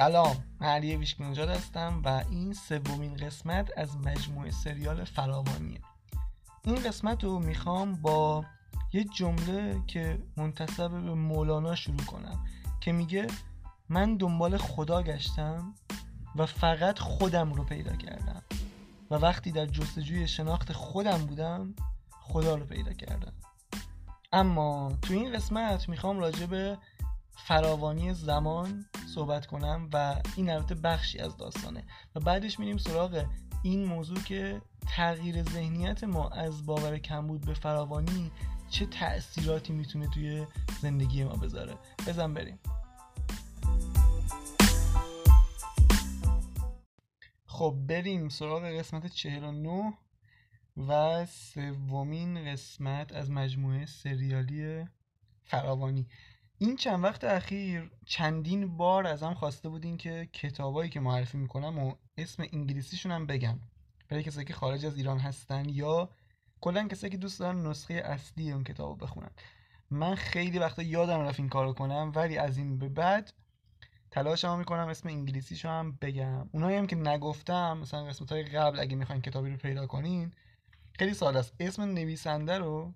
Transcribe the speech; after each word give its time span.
سلام 0.00 0.36
علی 0.60 0.96
ویشکنجاد 0.96 1.48
هستم 1.48 2.02
و 2.04 2.24
این 2.30 2.52
سومین 2.52 3.16
قسمت 3.16 3.70
از 3.76 3.96
مجموعه 3.96 4.50
سریال 4.50 5.04
فراوانیه 5.04 5.80
این 6.64 6.74
قسمت 6.74 7.24
رو 7.24 7.38
می‌خوام 7.38 7.96
با 7.96 8.44
یه 8.92 9.04
جمله 9.04 9.82
که 9.86 10.18
منتصب 10.36 10.90
به 10.90 11.14
مولانا 11.14 11.74
شروع 11.74 12.04
کنم 12.04 12.44
که 12.80 12.92
میگه 12.92 13.26
من 13.88 14.16
دنبال 14.16 14.56
خدا 14.56 15.02
گشتم 15.02 15.74
و 16.36 16.46
فقط 16.46 16.98
خودم 16.98 17.52
رو 17.52 17.64
پیدا 17.64 17.96
کردم 17.96 18.42
و 19.10 19.14
وقتی 19.14 19.52
در 19.52 19.66
جستجوی 19.66 20.28
شناخت 20.28 20.72
خودم 20.72 21.18
بودم 21.18 21.74
خدا 22.20 22.54
رو 22.54 22.64
پیدا 22.64 22.92
کردم. 22.92 23.32
اما 24.32 24.92
تو 25.02 25.14
این 25.14 25.32
قسمت 25.32 25.88
می‌خوام 25.88 26.18
راجع 26.18 26.46
به 26.46 26.78
فراوانی 27.36 28.14
زمان 28.14 28.86
صحبت 29.14 29.46
کنم 29.46 29.88
و 29.92 30.22
این 30.36 30.50
البته 30.50 30.74
بخشی 30.74 31.18
از 31.18 31.36
داستانه. 31.36 31.84
و 32.14 32.20
بعدش 32.20 32.58
میریم 32.58 32.76
سراغ 32.76 33.26
این 33.62 33.84
موضوع 33.84 34.18
که 34.18 34.62
تغییر 34.86 35.42
ذهنیت 35.42 36.04
ما 36.04 36.28
از 36.28 36.66
باور 36.66 36.98
کمبود 36.98 37.46
به 37.46 37.54
فراوانی 37.54 38.30
چه 38.70 38.86
تأثیراتی 38.86 39.72
می‌تونه 39.72 40.08
توی 40.08 40.46
زندگی 40.82 41.24
ما 41.24 41.36
بذاره. 41.36 41.74
بزن 42.06 42.34
بریم. 42.34 42.58
خب 47.46 47.76
بریم 47.88 48.28
سراغ 48.28 48.64
قسمت 48.64 49.06
49 49.06 49.92
و 50.76 51.26
سومین 51.26 52.52
قسمت 52.52 53.12
از 53.12 53.30
مجموعه 53.30 53.86
سریالی 53.86 54.84
فراوانی. 55.44 56.06
این 56.62 56.76
چند 56.76 57.04
وقت 57.04 57.24
اخیر 57.24 57.90
چندین 58.06 58.76
بار 58.76 59.06
ازم 59.06 59.34
خواسته 59.34 59.68
بودین 59.68 59.96
که 59.96 60.28
کتابایی 60.32 60.90
که 60.90 61.00
معرفی 61.00 61.38
می‌کنم 61.38 61.78
و 61.78 61.94
اسم 62.18 62.44
انگلیسیشون 62.52 63.12
هم 63.12 63.26
بگم. 63.26 63.58
برای 64.08 64.22
کسایی 64.22 64.46
که 64.46 64.52
خارج 64.52 64.86
از 64.86 64.96
ایران 64.96 65.18
هستن 65.18 65.68
یا 65.68 66.10
کلا 66.60 66.88
کسایی 66.88 67.10
که 67.10 67.16
دوست 67.16 67.40
دارن 67.40 67.66
نسخه 67.66 67.94
اصلی 67.94 68.52
اون 68.52 68.64
کتاب 68.64 69.02
بخونن. 69.02 69.30
من 69.90 70.14
خیلی 70.14 70.58
وقتا 70.58 70.82
یادم 70.82 71.20
رفت 71.20 71.40
این 71.40 71.48
کارو 71.48 71.72
کنم 71.72 72.12
ولی 72.14 72.38
از 72.38 72.58
این 72.58 72.78
به 72.78 72.88
بعد 72.88 73.32
تلاشمو 74.10 74.56
می‌کنم 74.56 74.88
اسم 74.88 75.08
انگلیسیشو 75.08 75.68
هم 75.68 75.98
بگم. 76.00 76.48
اونایی 76.52 76.76
هم 76.76 76.86
که 76.86 76.96
نگفتم 76.96 77.78
مثلا 77.78 78.04
قسمت 78.04 78.32
های 78.32 78.42
قبل 78.42 78.80
اگه 78.80 78.96
می‌خواین 78.96 79.22
کتابی 79.22 79.50
رو 79.50 79.56
پیدا 79.56 79.86
کنین 79.86 80.32
خیلی 80.98 81.14
ساده 81.14 81.38
است. 81.38 81.54
اسم 81.60 81.82
نویسنده 81.82 82.58
رو 82.58 82.94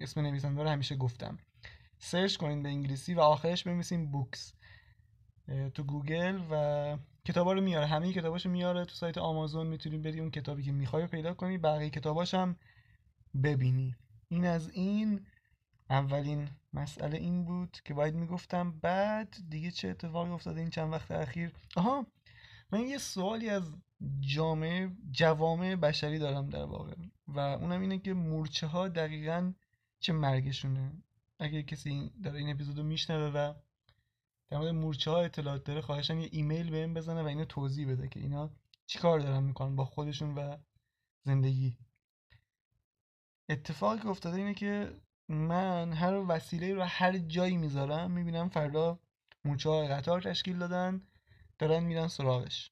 اسم 0.00 0.20
نویسنده 0.20 0.62
رو 0.62 0.68
همیشه 0.68 0.96
گفتم. 0.96 1.38
search 2.04 2.36
کنین 2.36 2.62
به 2.62 2.68
انگلیسی 2.68 3.14
و 3.14 3.20
آخرش 3.20 3.64
بنویسین 3.64 4.10
books 4.10 4.52
تو 5.74 5.82
گوگل 5.82 6.40
و 6.50 6.96
کتابا 7.24 7.52
رو 7.52 7.60
میاره. 7.60 7.86
همه 7.86 8.12
کتاباشو 8.12 8.48
میاره. 8.50 8.84
تو 8.84 8.94
سایت 8.94 9.18
آمازون 9.18 9.66
می‌تونی 9.66 9.98
بری 9.98 10.20
اون 10.20 10.30
کتابی 10.30 10.62
که 10.62 10.72
می‌خوای 10.72 11.06
پیدا 11.06 11.34
کنی. 11.34 11.58
بقیه 11.58 11.90
کتاباش 11.90 12.34
هم 12.34 12.56
ببینی. 13.42 13.96
این 14.28 14.46
از 14.46 14.70
این. 14.70 15.26
اولین 15.90 16.48
مسئله 16.72 17.18
این 17.18 17.44
بود 17.44 17.78
که 17.84 17.94
باید 17.94 18.14
می‌گفتم. 18.14 18.70
بعد 18.70 19.36
دیگه 19.48 19.70
چه 19.70 19.88
اتفاقی 19.88 20.30
افتاده 20.30 20.60
این 20.60 20.70
چند 20.70 20.92
وقت 20.92 21.10
اخیر؟ 21.10 21.52
آها 21.76 22.06
من 22.72 22.80
یه 22.80 22.98
سوالی 22.98 23.48
از 23.48 23.76
جامعه 24.20 24.90
جوامع 25.10 25.76
بشری 25.76 26.18
دارم 26.18 26.46
در 26.46 26.64
واقع. 26.64 26.94
و 27.28 27.38
اونم 27.40 27.80
اینه 27.80 27.98
که 27.98 28.14
مورچه 28.14 28.66
ها 28.66 28.88
دقیقا 28.88 29.52
چه 30.00 30.12
مرگشونه؟ 30.12 30.92
اگه 31.38 31.62
کسی 31.62 32.12
داره 32.24 32.38
این 32.38 32.50
اپیزودو 32.50 32.82
میشنوه 32.82 33.32
و 33.34 33.54
در 34.48 34.58
مورد 34.58 34.74
مورچه 34.74 35.10
ها 35.10 35.20
اطلاعات 35.20 35.64
داره 35.64 35.80
خواهشم 35.80 36.18
یه 36.18 36.28
ایمیل 36.32 36.70
بهم 36.70 36.94
بزنه 36.94 37.22
و 37.22 37.26
اینو 37.26 37.44
توضیح 37.44 37.90
بده 37.90 38.08
که 38.08 38.20
اینا 38.20 38.50
چیکار 38.86 39.20
دارن 39.20 39.42
می‌کنن 39.42 39.76
با 39.76 39.84
خودشون 39.84 40.34
و 40.34 40.56
زندگی. 41.24 41.76
اتفاقی 43.48 43.98
که 43.98 44.08
افتاده 44.08 44.36
اینه 44.36 44.54
که 44.54 45.00
من 45.28 45.92
هر 45.92 46.14
وسیله 46.28 46.74
رو 46.74 46.82
هر 46.82 47.18
جایی 47.18 47.56
می‌ذارم 47.56 48.10
می‌بینم 48.10 48.48
فردا 48.48 48.98
مورچه 49.44 49.70
های 49.70 49.88
قطار 49.88 50.22
تشکیل 50.22 50.58
دادن 50.58 51.02
دارن 51.58 51.82
میرن 51.82 52.08
سراغش. 52.08 52.70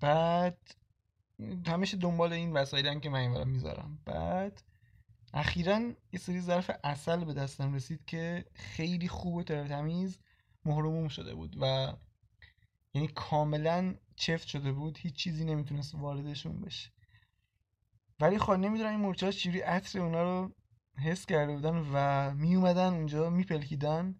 بعد 0.00 0.74
همیشه 1.66 1.96
دنبال 1.96 2.32
این 2.32 2.52
وسایلن 2.52 3.00
که 3.00 3.10
من 3.10 3.18
اینورا 3.18 3.44
می‌ذارم. 3.44 3.98
بعد 4.04 4.62
اخیرا 5.34 5.78
یه 6.12 6.18
سری 6.20 6.40
ظرف 6.40 6.70
اصل 6.84 7.24
به 7.24 7.34
دستم 7.34 7.74
رسید 7.74 8.04
که 8.04 8.44
خیلی 8.54 9.08
خوب 9.08 9.34
و 9.34 9.42
تمیز 9.42 10.18
مهرموم 10.64 11.08
شده 11.08 11.34
بود 11.34 11.56
و 11.60 11.92
یعنی 12.94 13.08
کاملا 13.08 13.94
چفت 14.16 14.48
شده 14.48 14.72
بود. 14.72 14.98
هیچ 14.98 15.14
چیزی 15.14 15.44
نمی‌تونست 15.44 15.94
واردشون 15.94 16.60
بشه. 16.60 16.90
ولی 18.20 18.38
خب 18.38 18.52
نمی‌دونم 18.52 18.90
این 18.90 19.00
مرچه 19.00 19.26
ها 19.26 19.32
چجوری 19.32 19.60
عطر 19.60 20.00
اونا 20.00 20.22
رو 20.22 20.54
حس 20.98 21.26
کرده 21.26 21.54
بودن 21.54 21.86
و 21.92 22.30
میومدن 22.34 22.94
اونجا 22.94 23.30
میپلکیدن. 23.30 24.14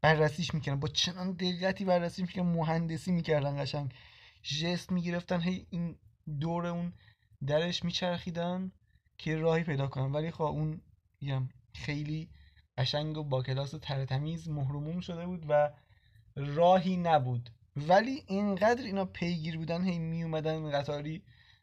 بررسیش 0.00 0.54
می‌کردن. 0.54 0.80
با 0.80 0.88
چنان 0.88 1.32
دقتی 1.32 1.84
بررسی 1.84 2.22
می‌کردن. 2.22 2.48
مهندسی 2.48 3.12
می‌کردن 3.12 3.62
قشنگ. 3.62 3.94
جست 4.42 4.92
می‌گرفتن. 4.92 5.40
هی 5.40 5.66
این 5.70 5.98
دور 6.40 6.66
اون 6.66 6.92
درش 7.46 7.84
میچرخیدن. 7.84 8.72
که 9.22 9.36
راهی 9.36 9.64
پیدا 9.64 9.86
کنن 9.86 10.12
ولی 10.12 10.30
خب 10.30 10.42
اون 10.42 10.80
میگم 11.20 11.48
خیلی 11.74 12.30
قشنگ 12.78 13.18
و 13.18 13.24
با 13.24 13.42
کلاس 13.42 13.70
تر 13.82 14.04
تمیز 14.04 14.48
مهرموم 14.48 15.00
شده 15.00 15.26
بود 15.26 15.46
و 15.48 15.72
راهی 16.36 16.96
نبود. 16.96 17.50
ولی 17.76 18.22
اینقدر 18.26 18.84
اینا 18.84 19.04
پیگیر 19.04 19.58
بودن 19.58 19.84
هی 19.84 19.98
می 19.98 20.22
اومدن 20.22 20.70
قطاری 20.70 21.22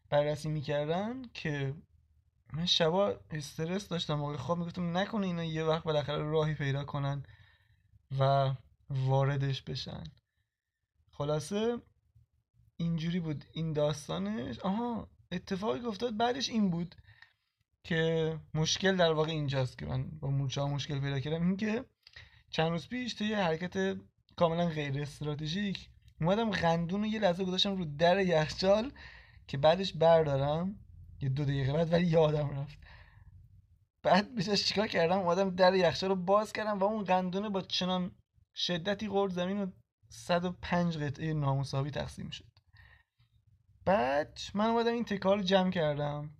بررسی 0.10 0.50
می‌کردن 0.50 1.22
که 1.34 1.74
من 2.54 2.66
شبا 2.66 3.20
استرس 3.32 3.88
داشتم. 3.88 4.14
موقع 4.14 4.38
خواب 4.38 4.58
می‌گفتم 4.58 4.98
نکنه 4.98 5.28
اینا 5.28 5.44
یه 5.44 5.64
وقت 5.64 5.84
بالاخره 5.84 6.24
راهی 6.24 6.54
پیدا 6.54 6.84
کنن 6.84 7.24
و 8.20 8.54
واردش 8.90 9.62
بشن. 9.62 10.04
خلاصه 11.12 11.78
اینجوری 12.78 13.20
بود. 13.20 13.46
این 13.54 13.74
داستانش 13.74 14.60
آها 14.60 15.08
اتفاقی 15.32 15.86
افتاد 15.86 16.18
بعدش 16.18 16.50
این 16.50 16.70
بود. 16.70 16.96
که 17.90 18.40
مشکل 18.54 18.96
در 18.96 19.12
واقع 19.12 19.32
اینجاست 19.32 19.78
که 19.78 19.86
من 19.86 20.10
با 20.20 20.30
مورچه 20.30 20.62
ها 20.62 20.68
مشکل 20.68 21.00
پیدا 21.00 21.20
کردم. 21.20 21.48
این 21.48 21.58
که 21.58 21.86
چند 22.50 22.72
روز 22.72 22.88
پیش 22.88 23.14
توی 23.14 23.34
حرکت 23.34 23.98
کاملا 24.36 24.66
غیر 24.66 25.02
استراتژیک 25.02 25.90
اومدم 26.22 26.50
قندون 26.50 27.02
رو 27.02 27.08
یه 27.08 27.20
لحظه 27.20 27.44
گذاشتم 27.44 27.78
رو 27.78 27.86
در 27.86 28.20
یخچال 28.20 28.92
که 29.48 29.58
بعدش 29.58 29.94
بردارم. 29.94 30.80
یه 31.22 31.30
دو 31.30 31.44
دقیقه 31.44 31.74
بعد 31.74 31.94
ولی 31.94 32.06
یادم 32.06 32.50
رفت. 32.50 32.78
بعد 34.04 34.36
بیشترش 34.36 34.66
چیکار 34.66 34.88
کردم؟ 34.88 35.20
اومدم 35.20 35.50
در 35.50 35.74
یخچال 35.74 36.10
رو 36.10 36.16
باز 36.16 36.54
کردم 36.54 36.80
و 36.80 36.84
اون 36.84 37.04
قندونه 37.04 37.50
با 37.50 37.62
چنان 37.62 38.12
شدتی 38.56 39.08
قرد 39.08 39.32
زمین 39.32 39.60
و 39.60 39.72
105 40.10 40.98
قطعه 40.98 41.34
نامساوی 41.34 41.92
تقسیم 41.92 42.30
شد. 42.30 42.46
بعد 43.86 44.40
من 44.54 44.66
اومدم 44.66 44.94
این 44.94 45.06
تکار 45.06 45.38
رو 45.38 45.44
جمع 45.44 45.72
کردم. 45.72 46.39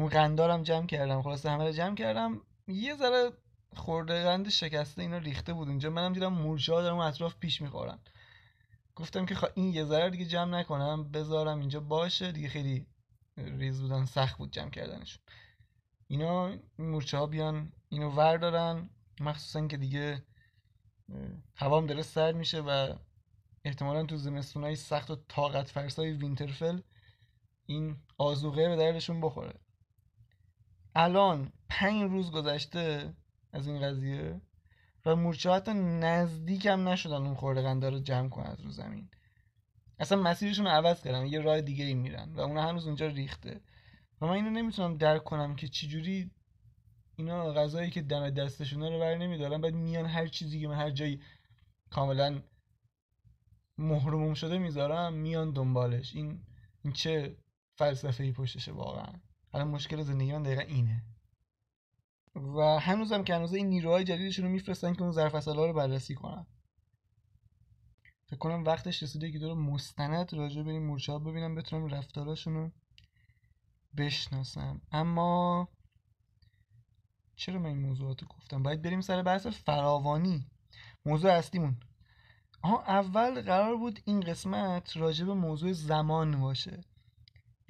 اون 0.00 0.08
قندارم 0.08 0.62
جمع 0.62 0.86
کردم 0.86 1.22
خلاصه 1.22 1.50
همه 1.50 1.64
رو 1.64 1.72
جمع 1.72 1.94
کردم. 1.94 2.40
یه 2.68 2.96
ذره 2.96 3.32
خورده 3.76 4.24
قند 4.24 4.48
شکسته 4.48 5.02
اینا 5.02 5.18
ریخته 5.18 5.52
بود 5.52 5.68
اونجا. 5.68 5.90
منم 5.90 6.12
دیدم 6.12 6.32
مورچه 6.32 6.74
ها 6.74 6.82
دارم 6.82 6.98
اطراف 6.98 7.36
پیش 7.36 7.62
می‌خورن. 7.62 7.98
گفتم 8.96 9.26
که 9.26 9.36
این 9.54 9.72
یه 9.72 9.84
ذره 9.84 10.10
دیگه 10.10 10.24
جمع 10.24 10.58
نکنم 10.58 11.10
بذارم 11.10 11.60
اینجا 11.60 11.80
باشه. 11.80 12.32
دیگه 12.32 12.48
خیلی 12.48 12.86
ریز 13.36 13.80
بودن 13.80 14.04
سخت 14.04 14.38
بود 14.38 14.52
جمع 14.52 14.70
کردنشون. 14.70 15.22
اینا 16.08 16.56
مورچه 16.78 17.18
ها 17.18 17.26
بیان 17.26 17.72
اینو 17.88 18.10
ور 18.10 18.36
دارن 18.36 18.90
مخصوصا 19.20 19.66
که 19.66 19.76
دیگه 19.76 20.22
هوام 21.56 21.86
داره 21.86 22.02
سرد 22.02 22.36
میشه 22.36 22.60
و 22.60 22.94
احتمالا 23.64 24.06
تو 24.06 24.16
زمستونهای 24.16 24.76
سخت 24.76 25.10
و 25.10 25.16
طاقت 25.28 25.68
فرسای 25.68 26.12
وینترفل 26.12 26.80
این 27.66 27.96
آزوقه 28.18 28.68
به 28.68 28.76
دردشون 28.76 29.20
بخوره. 29.20 29.60
الان 30.94 31.52
پنج 31.68 32.02
روز 32.02 32.30
گذشته 32.30 33.14
از 33.52 33.66
این 33.66 33.80
قضیه 33.80 34.40
و 35.06 35.16
مورچه 35.16 35.52
حتی 35.52 35.72
نزدیک 35.74 36.66
هم 36.66 36.88
نشدن 36.88 37.16
اون 37.16 37.34
خورده 37.34 37.62
قنده 37.62 37.90
رو 37.90 37.98
جمع 37.98 38.28
کنن 38.28 38.56
رو 38.64 38.70
زمین. 38.70 39.08
اصلا 39.98 40.22
مسیرشون 40.22 40.64
رو 40.64 40.70
عوض 40.70 41.02
کردن 41.02 41.26
یه 41.26 41.40
راه 41.40 41.60
دیگه 41.60 41.84
ای 41.84 41.94
میرن 41.94 42.32
و 42.32 42.40
اونا 42.40 42.62
هنوز 42.62 42.86
اونجا 42.86 43.06
ریخته. 43.06 43.60
و 44.20 44.26
من 44.26 44.32
اینو 44.32 44.50
نمی‌تونم 44.50 44.96
درک 44.96 45.24
کنم 45.24 45.56
که 45.56 45.68
چجوری 45.68 46.30
اینا 47.16 47.52
غذایی 47.52 47.90
که 47.90 48.02
دم 48.02 48.30
دستشونه 48.30 48.90
رو 48.90 48.98
بر 48.98 49.14
نمیدارن 49.14 49.60
بعد 49.60 49.74
میان 49.74 50.06
هر 50.06 50.26
چیزی 50.26 50.60
که 50.60 50.68
من 50.68 50.74
هر 50.74 50.90
جایی 50.90 51.20
کاملا 51.90 52.42
محروم 53.78 54.34
شده 54.34 54.58
می‌ذارم 54.58 55.12
میان 55.12 55.52
دنبالش. 55.52 56.14
این 56.14 56.44
این 56.82 56.92
چه 56.92 57.36
فلسفه 57.74 58.24
ای 58.24 58.32
پشتشه 58.32 58.72
واقعا؟ 58.72 59.12
الان 59.54 59.68
مشکل 59.68 60.02
زندگی 60.02 60.32
من 60.32 60.42
دقیقا 60.42 60.62
اینه. 60.62 61.02
و 62.34 62.78
هنوزم 62.78 63.24
که 63.24 63.34
هنوز 63.34 63.54
این 63.54 63.66
نیروهای 63.66 64.04
جدیدشون 64.04 64.44
رو 64.44 64.50
میفرستن 64.50 64.92
که 64.92 65.02
اون 65.02 65.12
ظرف 65.12 65.48
رو 65.48 65.72
بررسی 65.72 66.14
کنن. 66.14 66.46
فکر 68.26 68.38
کنم 68.38 68.64
وقتش 68.64 69.02
رسیده 69.02 69.32
که 69.32 69.38
دور 69.38 69.54
مستند 69.54 70.34
راجع 70.34 70.62
به 70.62 70.70
این 70.70 70.86
مورچه 70.86 71.12
ها 71.12 71.18
ببینم 71.18 71.54
بتونم 71.54 71.86
رفتاراشون 71.86 72.54
رو 72.54 72.70
بشناسم. 73.96 74.80
اما 74.92 75.68
چرا 77.36 77.58
من 77.58 77.66
این 77.66 77.80
موضوعات 77.80 78.24
گفتم؟ 78.24 78.62
باید 78.62 78.82
بریم 78.82 79.00
سر 79.00 79.22
بحث 79.22 79.46
فراوانی. 79.46 80.46
موضوع 81.06 81.32
اصلیمون. 81.32 81.80
آها 82.62 82.82
اول 82.82 83.42
قرار 83.42 83.76
بود 83.76 84.00
این 84.04 84.20
قسمت 84.20 84.96
راجع 84.96 85.24
به 85.24 85.34
موضوع 85.34 85.72
زمان 85.72 86.40
باشه. 86.40 86.84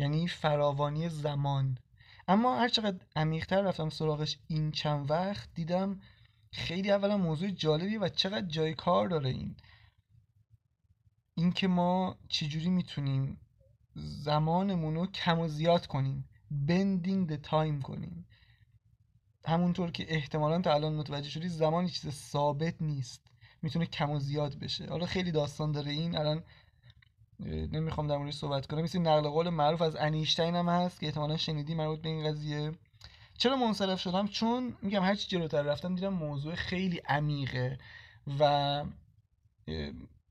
یعنی 0.00 0.28
فراوانی 0.28 1.08
زمان. 1.08 1.78
اما 2.28 2.58
هر 2.58 2.68
چقدر 2.68 2.98
عمیقتر 3.16 3.62
رفتم 3.62 3.88
سراغش 3.88 4.38
این 4.46 4.72
چند 4.72 5.10
وقت 5.10 5.48
دیدم 5.54 6.00
خیلی 6.52 6.90
اولا 6.90 7.16
موضوع 7.16 7.50
جالبیه 7.50 8.00
و 8.00 8.08
چقدر 8.08 8.46
جای 8.46 8.74
کار 8.74 9.08
داره 9.08 9.30
این. 9.30 9.56
اینکه 11.34 11.68
ما 11.68 12.18
چجوری 12.28 12.70
می‌تونیم 12.70 13.40
زمانمون 13.94 14.94
رو 14.94 15.06
کم 15.06 15.38
و 15.38 15.48
زیاد 15.48 15.86
کنیم 15.86 16.28
bending 16.66 17.30
the 17.30 17.48
time 17.50 17.82
کنیم. 17.82 18.26
همونطور 19.46 19.90
که 19.90 20.14
احتمالا 20.14 20.60
تا 20.60 20.74
الان 20.74 20.94
متوجه 20.96 21.30
شدی 21.30 21.48
زمان 21.48 21.86
چیز 21.86 22.10
ثابت 22.14 22.82
نیست. 22.82 23.26
می‌تونه 23.62 23.86
کم 23.86 24.10
و 24.10 24.18
زیاد 24.18 24.58
بشه. 24.58 24.86
حالا 24.86 25.06
خیلی 25.06 25.32
داستان 25.32 25.72
داره 25.72 25.90
این 25.90 26.16
الان 26.16 26.44
نمی‌خوام 27.46 28.06
در 28.06 28.16
موردش 28.16 28.34
صحبت 28.34 28.66
کنم. 28.66 28.82
مثل 28.82 28.98
نقل 28.98 29.28
قول 29.28 29.48
معروف 29.48 29.82
از 29.82 29.96
انیشتین 29.96 30.56
هم 30.56 30.68
هست 30.68 31.00
که 31.00 31.06
احتمالا 31.06 31.36
شنیدی 31.36 31.74
مربوط 31.74 32.02
به 32.02 32.08
این 32.08 32.28
قضیه. 32.28 32.72
چرا 33.38 33.56
منصرف 33.56 34.00
شدم؟ 34.00 34.28
چون 34.28 34.76
میگم 34.82 35.02
هرچی 35.02 35.28
جلوتر 35.28 35.62
رفتم 35.62 35.94
دیدم 35.94 36.14
موضوع 36.14 36.54
خیلی 36.54 36.98
عمیقه 36.98 37.78
و 38.40 38.84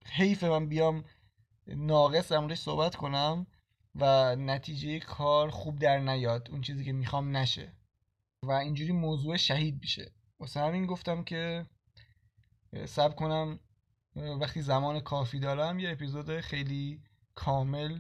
حیف 0.05 0.43
من 0.43 0.67
بیام 0.67 1.03
ناقص 1.67 2.31
در 2.31 2.55
صحبت 2.55 2.95
کنم 2.95 3.47
و 3.95 4.35
نتیجه 4.35 4.99
کار 4.99 5.49
خوب 5.49 5.79
در 5.79 5.99
نیاد. 5.99 6.49
اون 6.51 6.61
چیزی 6.61 6.85
که 6.85 6.91
می‌خوام 6.91 7.37
نشه. 7.37 7.73
و 8.43 8.51
اینجوری 8.51 8.91
موضوع 8.91 9.37
شهید 9.37 9.79
میشه. 9.81 10.11
واسه 10.39 10.59
همین 10.59 10.85
گفتم 10.85 11.23
که 11.23 11.65
سب 12.85 13.15
کنم 13.15 13.59
وقتی 14.19 14.61
زمان 14.61 14.99
کافی 14.99 15.39
دارم 15.39 15.79
یه 15.79 15.91
اپیزود 15.91 16.39
خیلی 16.39 17.01
کامل 17.35 17.99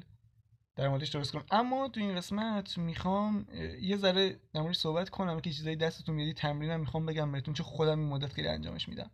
در 0.75 0.89
موردش 0.89 1.09
درست 1.09 1.31
کنم. 1.31 1.45
اما 1.51 1.87
تو 1.89 1.99
این 1.99 2.15
قسمت 2.15 2.77
می‌خوام 2.77 3.47
یه 3.81 3.97
ذره 3.97 4.39
در 4.53 4.61
موردش 4.61 4.77
صحبت 4.77 5.09
کنم 5.09 5.39
که 5.39 5.51
چیزایی 5.51 5.75
دستتون 5.75 6.15
میادی 6.15 6.33
تمرینم 6.33 6.79
می‌خوام 6.79 7.05
بگم 7.05 7.31
بهتون 7.31 7.53
چون 7.53 7.65
خودم 7.65 7.99
این 7.99 8.09
مدت 8.09 8.33
خیلی 8.33 8.47
انجامش 8.47 8.89
میدم. 8.89 9.11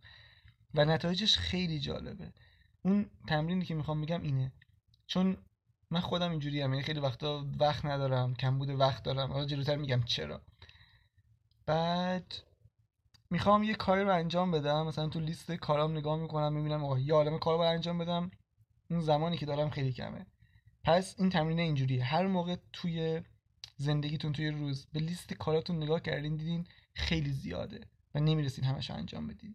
و 0.74 0.84
نتایجش 0.84 1.36
خیلی 1.36 1.80
جالبه. 1.80 2.32
اون 2.82 3.10
تمرینی 3.28 3.64
که 3.64 3.74
می‌خوام 3.74 4.00
بگم 4.02 4.22
اینه. 4.22 4.52
چون 5.06 5.36
من 5.90 6.00
خودم 6.00 6.30
اینجوری 6.30 6.60
هم 6.60 6.70
یعنی 6.72 6.84
خیلی 6.84 7.00
وقتا 7.00 7.46
وقت 7.60 7.84
ندارم 7.84 8.34
کم 8.34 8.58
بوده 8.58 8.74
وقت 8.74 9.02
دارم. 9.02 9.32
حالا 9.32 9.44
جلوتر 9.44 9.76
میگم 9.76 10.02
چرا. 10.02 10.42
بعد 11.66 12.34
می‌خوام 13.30 13.62
یه 13.62 13.74
کاری 13.74 14.02
رو 14.02 14.14
انجام 14.14 14.50
بدم. 14.50 14.86
مثلا 14.86 15.08
تو 15.08 15.20
لیست 15.20 15.52
کارام 15.52 15.96
نگاه 15.96 16.18
می‌کنم 16.18 16.52
می‌بینم 16.52 16.84
آقا 16.84 16.98
یه 16.98 17.14
عالم 17.14 17.38
کار 17.38 17.54
رو 17.54 17.60
انجام 17.60 17.98
بدم. 17.98 18.30
اون 18.90 19.00
زمانی 19.00 19.36
که 19.36 19.46
دارم 19.46 19.70
خیلی 19.70 19.92
کمه. 19.92 20.26
پس 20.84 21.14
این 21.18 21.30
تمرین 21.30 21.60
اینجوریه. 21.60 22.04
هر 22.04 22.26
موقع 22.26 22.56
توی 22.72 23.22
زندگیتون 23.76 24.32
توی 24.32 24.50
روز 24.50 24.86
به 24.92 25.00
لیست 25.00 25.34
کاراتون 25.34 25.76
نگاه 25.76 26.00
کردین 26.00 26.36
دیدین 26.36 26.66
خیلی 26.94 27.30
زیاده 27.30 27.80
و 28.14 28.20
نمی‌رسین 28.20 28.64
همش 28.64 28.90
انجام 28.90 29.26
بدین. 29.26 29.54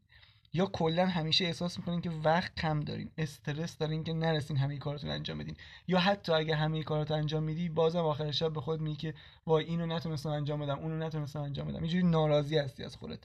یا 0.53 0.65
کلا 0.65 1.05
همیشه 1.05 1.45
احساس 1.45 1.77
می‌کنین 1.77 2.01
که 2.01 2.09
وقت 2.09 2.55
کم 2.55 2.79
دارین 2.79 3.11
استرس 3.17 3.77
دارین 3.77 4.03
که 4.03 4.13
نرسین 4.13 4.57
همه 4.57 4.77
کاراتون 4.77 5.09
انجام 5.09 5.37
بدین. 5.37 5.55
یا 5.87 5.99
حتی 5.99 6.31
اگه 6.31 6.55
همه 6.55 6.83
کاراتو 6.83 7.13
انجام 7.13 7.43
میدی 7.43 7.69
بازم 7.69 7.99
آخر 7.99 8.31
شب 8.31 8.53
به 8.53 8.61
خود 8.61 8.81
میگی 8.81 8.95
که 8.95 9.13
وای 9.45 9.65
اینو 9.65 9.85
نتونستم 9.85 10.29
انجام 10.29 10.59
بدم 10.59 10.79
اونو 10.79 10.97
نتونستم 10.97 11.41
انجام 11.41 11.67
بدم. 11.67 11.79
اینجوری 11.79 12.03
ناراضی 12.03 12.57
هستی 12.57 12.83
از 12.83 12.95
خودت. 12.95 13.19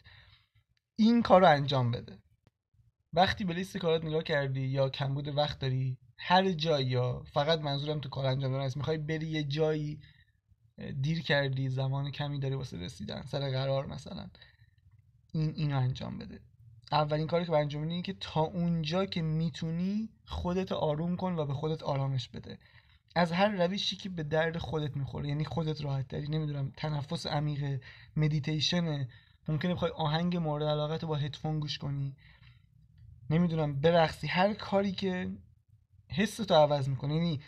این 0.96 1.22
کار 1.22 1.40
رو 1.40 1.48
انجام 1.48 1.90
بده. 1.90 2.18
وقتی 3.12 3.44
به 3.44 3.54
لیست 3.54 3.76
کارات 3.76 4.04
نگاه 4.04 4.22
کردی 4.22 4.60
یا 4.60 4.88
کمبود 4.88 5.36
وقت 5.36 5.58
داری 5.58 5.98
هر 6.18 6.52
جایی 6.52 6.86
یا 6.86 7.22
فقط 7.32 7.60
منظورم 7.60 8.00
تو 8.00 8.08
کار 8.08 8.26
انجام 8.26 8.52
دادن 8.52 8.64
است. 8.64 8.76
می‌خوای 8.76 8.98
بری 8.98 9.26
یه 9.26 9.44
جایی 9.44 10.00
دیر 11.00 11.22
کردی 11.22 11.68
زمان 11.68 12.10
کمی 12.10 12.38
داری 12.38 12.54
واسه 12.54 12.78
رسیدن 12.78 13.22
سر 13.22 13.50
قرار 13.50 13.86
مثلا. 13.86 14.30
این 15.32 15.52
اینو 15.56 15.76
انجام 15.76 16.18
بده. 16.18 16.40
اولین 16.92 17.26
کاری 17.26 17.44
که 17.44 17.50
باید 17.50 17.62
انجام 17.62 17.86
بدی 17.86 18.02
که 18.02 18.12
تا 18.20 18.40
اونجا 18.40 19.06
که 19.06 19.22
می‌تونی 19.22 20.08
خودت 20.24 20.72
آروم 20.72 21.16
کن 21.16 21.32
و 21.32 21.46
به 21.46 21.54
خودت 21.54 21.82
آرامش 21.82 22.28
بده. 22.28 22.58
از 23.14 23.32
هر 23.32 23.48
روشی 23.48 23.96
که 23.96 24.08
به 24.08 24.22
درد 24.22 24.58
خودت 24.58 24.96
می‌خوره 24.96 25.28
یعنی 25.28 25.44
خودت 25.44 25.84
راحت 25.84 26.08
داری 26.08 26.28
نمی‌دونم 26.28 26.72
تنفس 26.76 27.26
عمیق 27.26 27.80
مدیتیشن 28.16 29.08
ممکنه 29.48 29.74
بخوای 29.74 29.90
آهنگ 29.90 30.36
مورد 30.36 30.64
علاقت 30.64 31.04
با 31.04 31.16
هدفون 31.16 31.60
گوش 31.60 31.78
کنی. 31.78 32.16
نمی‌دونم 33.30 33.80
برقصی 33.80 34.26
هر 34.26 34.54
کاری 34.54 34.92
که 34.92 35.30
حس 36.10 36.36
تو 36.36 36.54
عوض 36.54 36.88
می‌کنه 36.88 37.14
یعنی 37.14 37.40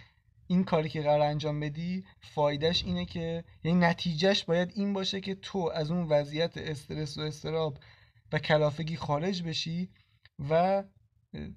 این 0.47 0.65
کاری 0.65 0.89
که 0.89 1.03
قرار 1.03 1.21
انجام 1.21 1.61
بدی 1.61 2.05
فایدهش 2.21 2.85
اینه 2.85 3.05
که 3.05 3.45
یعنی 3.65 3.79
نتیجهش 3.79 4.45
باید 4.45 4.73
این 4.75 4.93
باشه 4.93 5.21
که 5.21 5.35
تو 5.35 5.71
از 5.75 5.91
اون 5.91 6.07
وضعیت 6.09 6.57
استرس 6.57 7.19
و 7.19 7.21
اضطراب 7.21 7.79
و 8.33 8.39
کلافگی 8.39 8.97
خارج 8.97 9.43
بشی 9.43 9.91
و 10.51 10.85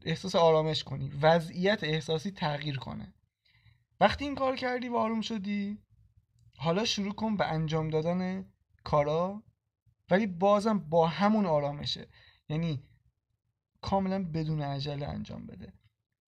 احساس 0.05 0.35
آرامش 0.35 0.83
کنی 0.83 1.11
وضعیت 1.21 1.83
احساسی 1.83 2.31
تغییر 2.31 2.77
کنه. 2.77 3.13
وقتی 3.99 4.25
این 4.25 4.35
کار 4.35 4.55
کردی 4.55 4.89
و 4.89 4.95
آروم 4.95 5.21
شدی 5.21 5.77
حالا 6.57 6.85
شروع 6.85 7.13
کن 7.13 7.37
به 7.37 7.45
انجام 7.45 7.89
دادن 7.89 8.45
کارا 8.83 9.43
ولی 10.11 10.27
بازم 10.27 10.79
با 10.79 11.07
همون 11.07 11.45
آرامشه. 11.45 12.07
یعنی 12.49 12.83
کاملا 13.81 14.23
بدون 14.23 14.61
عجله 14.61 15.07
انجام 15.07 15.45
بده. 15.45 15.73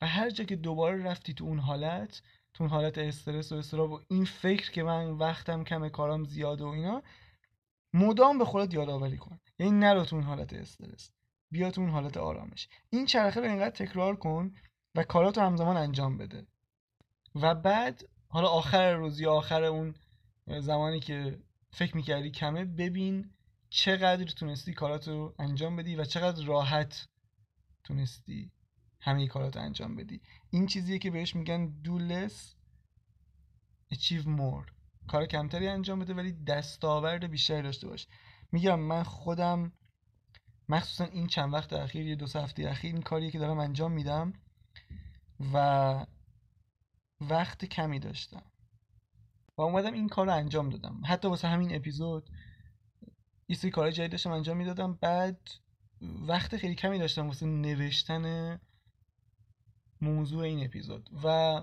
و 0.02 0.08
هر 0.08 0.30
جا 0.30 0.44
که 0.44 0.56
دوباره 0.56 1.04
رفتی 1.04 1.34
تو 1.34 1.46
اون 1.46 1.60
حالت 1.60 2.22
تو 2.54 2.64
اون 2.64 2.72
حالت 2.72 2.98
استرس 2.98 3.52
و 3.52 3.56
استراب 3.56 3.92
و 3.92 4.00
این 4.08 4.26
فکر 4.26 4.72
که 4.72 4.84
من 4.84 5.12
وقتم 5.12 5.64
کمه 5.64 5.90
کارام 5.90 6.24
زیاده 6.24 6.64
و 6.64 6.68
اینا 6.68 7.04
مدام 7.94 8.38
به 8.38 8.46
خودت 8.46 8.74
یادآوری 8.74 9.18
کن. 9.18 9.40
یعنی 9.60 9.72
نرو 9.72 10.06
تو 10.06 10.16
اون 10.16 10.26
حالت 10.26 10.54
استرس. 10.54 11.12
بیا 11.52 11.72
تو 11.72 11.82
اون 11.82 11.90
حالت 11.90 12.18
آرامش. 12.18 12.68
این 12.90 13.06
چرخه 13.06 13.40
رو 13.40 13.48
اینقدر 13.48 13.86
تکرار 13.86 14.16
کن 14.16 14.56
و 14.96 15.04
کاراتو 15.04 15.42
همزمان 15.42 15.78
انجام 15.78 16.18
بده. 16.18 16.48
و 17.36 17.56
بعد 17.56 18.10
حالا 18.28 18.48
آخر 18.48 18.94
روز 18.94 19.20
یا 19.20 19.34
آخر 19.34 19.64
اون 19.64 19.96
زمانی 20.60 21.00
که 21.00 21.40
فکر 21.72 21.98
می‌کردی 21.98 22.32
کمه 22.32 22.66
ببین 22.66 23.30
چقدر 23.74 24.26
تونستی 24.26 24.74
کاراتو 24.74 25.36
انجام 25.40 25.76
بدی 25.76 25.96
و 25.96 26.06
چقدر 26.06 26.46
راحت 26.46 27.08
تونستی 27.84 28.52
همه 29.02 29.28
کاراتو 29.28 29.60
انجام 29.60 29.96
بدی. 29.96 30.22
این 30.50 30.68
چیزیه 30.68 31.00
که 31.00 31.12
بهش 31.12 31.36
میگن 31.36 31.74
do 31.84 32.00
less 32.12 32.34
achieve 33.96 34.26
more. 34.26 34.72
کار 35.08 35.26
کمتری 35.26 35.68
انجام 35.68 36.00
بده 36.00 36.14
ولی 36.14 36.32
دستاورد 36.32 37.28
بیشتری 37.28 37.62
داشته 37.62 37.88
باش. 37.88 38.08
میگم 38.52 38.80
من 38.80 39.04
خودم 39.04 39.72
مخصوصا 40.70 41.06
این 41.06 41.28
چند 41.28 41.54
وقت 41.54 41.74
اخیر 41.74 42.08
یه 42.08 42.16
دو 42.16 42.26
هفته 42.26 42.70
اخیر 42.70 42.94
این 42.94 43.02
کاریه 43.02 43.32
که 43.32 43.40
دارم 43.40 43.60
انجام 43.60 43.92
میدم 43.92 44.34
و 45.54 46.06
وقت 47.22 47.66
کمی 47.66 48.00
داشتم. 48.00 48.44
و 49.58 49.62
اومدم 49.62 49.94
این 49.94 50.10
کار 50.10 50.26
رو 50.26 50.34
انجام 50.34 50.70
دادم. 50.70 51.02
حتی 51.06 51.28
واسه 51.28 51.48
همین 51.48 51.76
اپیزود 51.76 52.30
یه 53.54 53.60
سری 53.60 53.72
کارهای 53.72 53.94
جدید 53.94 54.12
داشتم 54.12 54.32
انجام 54.32 54.58
می‌دادم. 54.58 54.94
بعد 55.02 55.40
وقت 56.28 56.58
خیلی 56.58 56.76
کمی 56.76 57.00
داشتم 57.00 57.28
واسه 57.28 57.46
نوشتن 57.46 58.60
موضوع 60.02 60.44
این 60.44 60.66
اپیزود 60.66 61.10
و 61.24 61.62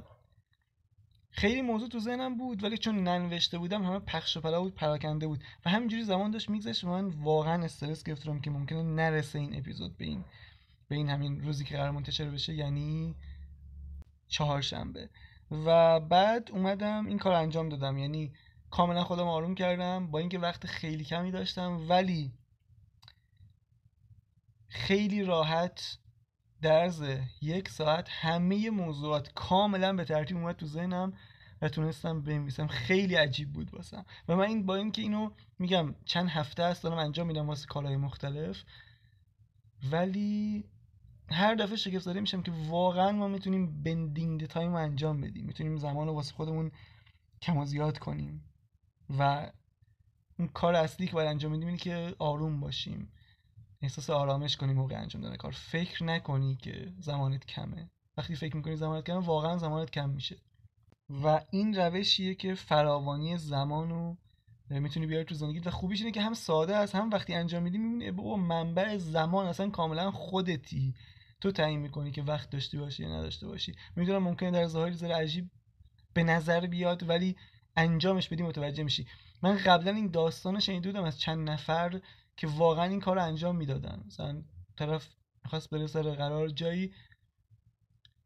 خیلی 1.31 1.63
موضوع 1.63 1.89
تو 1.89 1.99
ذهنم 1.99 2.37
بود 2.37 2.65
ولی 2.65 2.79
چون 2.79 3.05
ننوشته 3.05 3.59
بودم 3.59 3.85
همه 3.85 3.99
پخش 3.99 4.37
و 4.37 4.41
پلا 4.41 4.61
بود 4.61 4.75
پراکنده 4.75 5.27
بود 5.27 5.45
و 5.67 5.71
همینجوری 5.71 6.05
زمان 6.05 6.31
داشت 6.31 6.51
میگذشت 6.51 6.85
من 6.85 7.09
واقعا 7.09 7.65
استرس 7.65 8.05
گرفتم 8.05 8.41
که 8.41 8.51
ممکنه 8.51 8.83
نرسه 8.83 9.39
این 9.39 9.59
اپیزود 9.59 9.97
به 9.97 10.05
این 10.05 10.25
به 10.89 10.97
این 10.97 11.09
همین 11.09 11.41
روزی 11.41 11.65
که 11.65 11.77
قرار 11.77 11.91
منتشر 11.91 12.31
بشه 12.31 12.55
یعنی 12.55 13.15
چهارشنبه. 14.29 15.09
و 15.51 16.01
بعد 16.01 16.51
اومدم 16.53 17.07
این 17.07 17.19
کار 17.19 17.33
انجام 17.33 17.69
دادم. 17.69 17.99
یعنی 17.99 18.33
کاملا 18.71 19.05
خودم 19.05 19.29
آروم 19.29 19.55
کردم 19.55 20.11
با 20.11 20.19
اینکه 20.19 20.39
وقت 20.39 20.67
خیلی 20.67 21.05
کمی 21.05 21.31
داشتم 21.31 21.87
ولی 21.89 22.33
خیلی 24.69 25.25
راحت 25.25 25.99
درز 26.63 27.05
یک 27.43 27.69
ساعت 27.69 28.09
همه 28.09 28.71
موضوعات 28.71 29.33
کاملا 29.35 29.93
به 29.93 30.05
ترتیب 30.05 30.37
اومد 30.37 30.57
تو 30.57 30.67
ذهنم 30.67 31.13
و 31.63 31.69
تونستم 31.69 32.23
بنویسم. 32.23 32.67
خیلی 32.67 33.15
عجیب 33.15 33.53
بود 33.53 33.75
واسم. 33.75 34.05
و 34.29 34.37
من 34.37 34.45
این 34.45 34.67
با 34.67 34.77
اینکه 34.77 35.03
اینو 35.03 35.31
میگم 35.59 35.95
چند 36.05 36.29
هفته 36.29 36.63
است 36.63 36.83
دارم 36.83 36.99
انجام 36.99 37.27
میدم 37.27 37.49
واسه 37.49 37.67
کالای 37.67 37.97
مختلف 37.97 38.65
ولی 39.91 40.65
هر 41.31 41.55
دفعه 41.55 41.77
شگفت 41.77 42.05
زده 42.05 42.21
میشم 42.21 42.43
که 42.43 42.53
واقعا 42.69 43.13
ما 43.13 43.29
می‌تونیم 43.29 43.83
بندینگ 43.83 44.47
تایم 44.47 44.71
رو 44.71 44.77
انجام 44.77 45.21
بدیم. 45.21 45.47
می‌تونیم 45.47 45.77
زمان 45.77 46.07
رو 46.07 46.15
واسه 46.15 46.35
خودمون 46.35 46.73
کم 47.43 47.57
و 47.57 47.65
زیاد 47.65 47.99
کنیم. 47.99 48.50
و 49.19 49.51
اون 50.39 50.49
کار 50.49 50.75
اصلی 50.75 51.07
که 51.07 51.13
باید 51.13 51.29
انجام 51.29 51.53
بدیم 51.53 51.67
اینه 51.67 51.79
که 51.79 52.15
آروم 52.19 52.61
باشیم. 52.61 53.13
احساس 53.83 54.11
آرامش 54.11 54.57
کنی 54.57 54.73
موقع 54.73 55.01
انجام 55.01 55.23
دادن 55.23 55.37
کار. 55.37 55.53
فکر 55.53 56.05
نکنی 56.05 56.57
که 56.57 56.93
زمانت 56.99 57.47
کمه. 57.47 57.91
وقتی 58.17 58.37
فکر 58.37 58.57
می‌کنی 58.57 58.77
زمانت 58.77 59.07
کمه 59.07 59.27
واقعا 59.27 59.57
زمانت 59.57 59.91
کم 59.91 60.11
میشه. 60.11 60.37
و 61.25 61.41
این 61.51 61.75
روشیه 61.75 62.35
که 62.35 62.55
فراوانی 62.55 63.39
زمان 63.39 63.91
رو 63.91 64.17
می‌تونی 64.71 65.07
بیاری 65.07 65.25
تو 65.25 65.35
زندگی 65.35 65.59
و 65.59 65.71
خوبیش 65.71 66.01
اینه 66.01 66.13
که 66.13 66.23
هم 66.23 66.35
ساده 66.35 66.77
است 66.77 66.95
هم 66.95 67.11
وقتی 67.11 67.35
انجام 67.35 67.63
میدی 67.63 67.79
می‌بینی 67.79 68.11
بابا 68.11 68.37
منبع 68.37 68.97
زمان 68.97 69.47
اصلا 69.47 69.71
کاملا 69.71 70.11
خودتی. 70.11 70.95
تو 71.41 71.53
تعیین 71.53 71.81
می‌کنی 71.81 72.11
که 72.11 72.23
وقت 72.23 72.51
داشته 72.51 72.79
باشی 72.79 73.03
یا 73.03 73.09
نداشته 73.19 73.47
باشی. 73.47 73.75
می‌دونم 73.97 74.23
ممکنه 74.23 74.51
در 74.51 74.67
ظاهر 74.67 74.93
ذره 74.93 75.15
عجیب 75.15 75.51
به 76.15 76.23
نظر 76.23 76.67
بیاد 76.67 77.09
ولی 77.09 77.37
انجامش 77.77 78.29
بدی 78.29 78.43
متوجه 78.43 78.83
میشی. 78.83 79.07
من 79.43 79.57
قبلا 79.57 79.93
این 79.93 80.11
داستان 80.11 80.61
شنیده 80.61 80.89
بودم 80.89 81.05
از 81.05 81.21
چند 81.21 81.51
نفر 81.51 82.01
که 82.37 82.47
واقعا 82.47 82.85
این 82.85 83.01
کار 83.01 83.17
رو 83.17 83.25
انجام 83.25 83.57
می‌دادن. 83.57 84.03
مثلا 84.07 84.43
طرف 84.77 85.09
می‌خواست 85.45 85.71
بره 85.71 85.87
سر 85.87 86.03
قرار 86.03 86.49
جایی. 86.49 86.95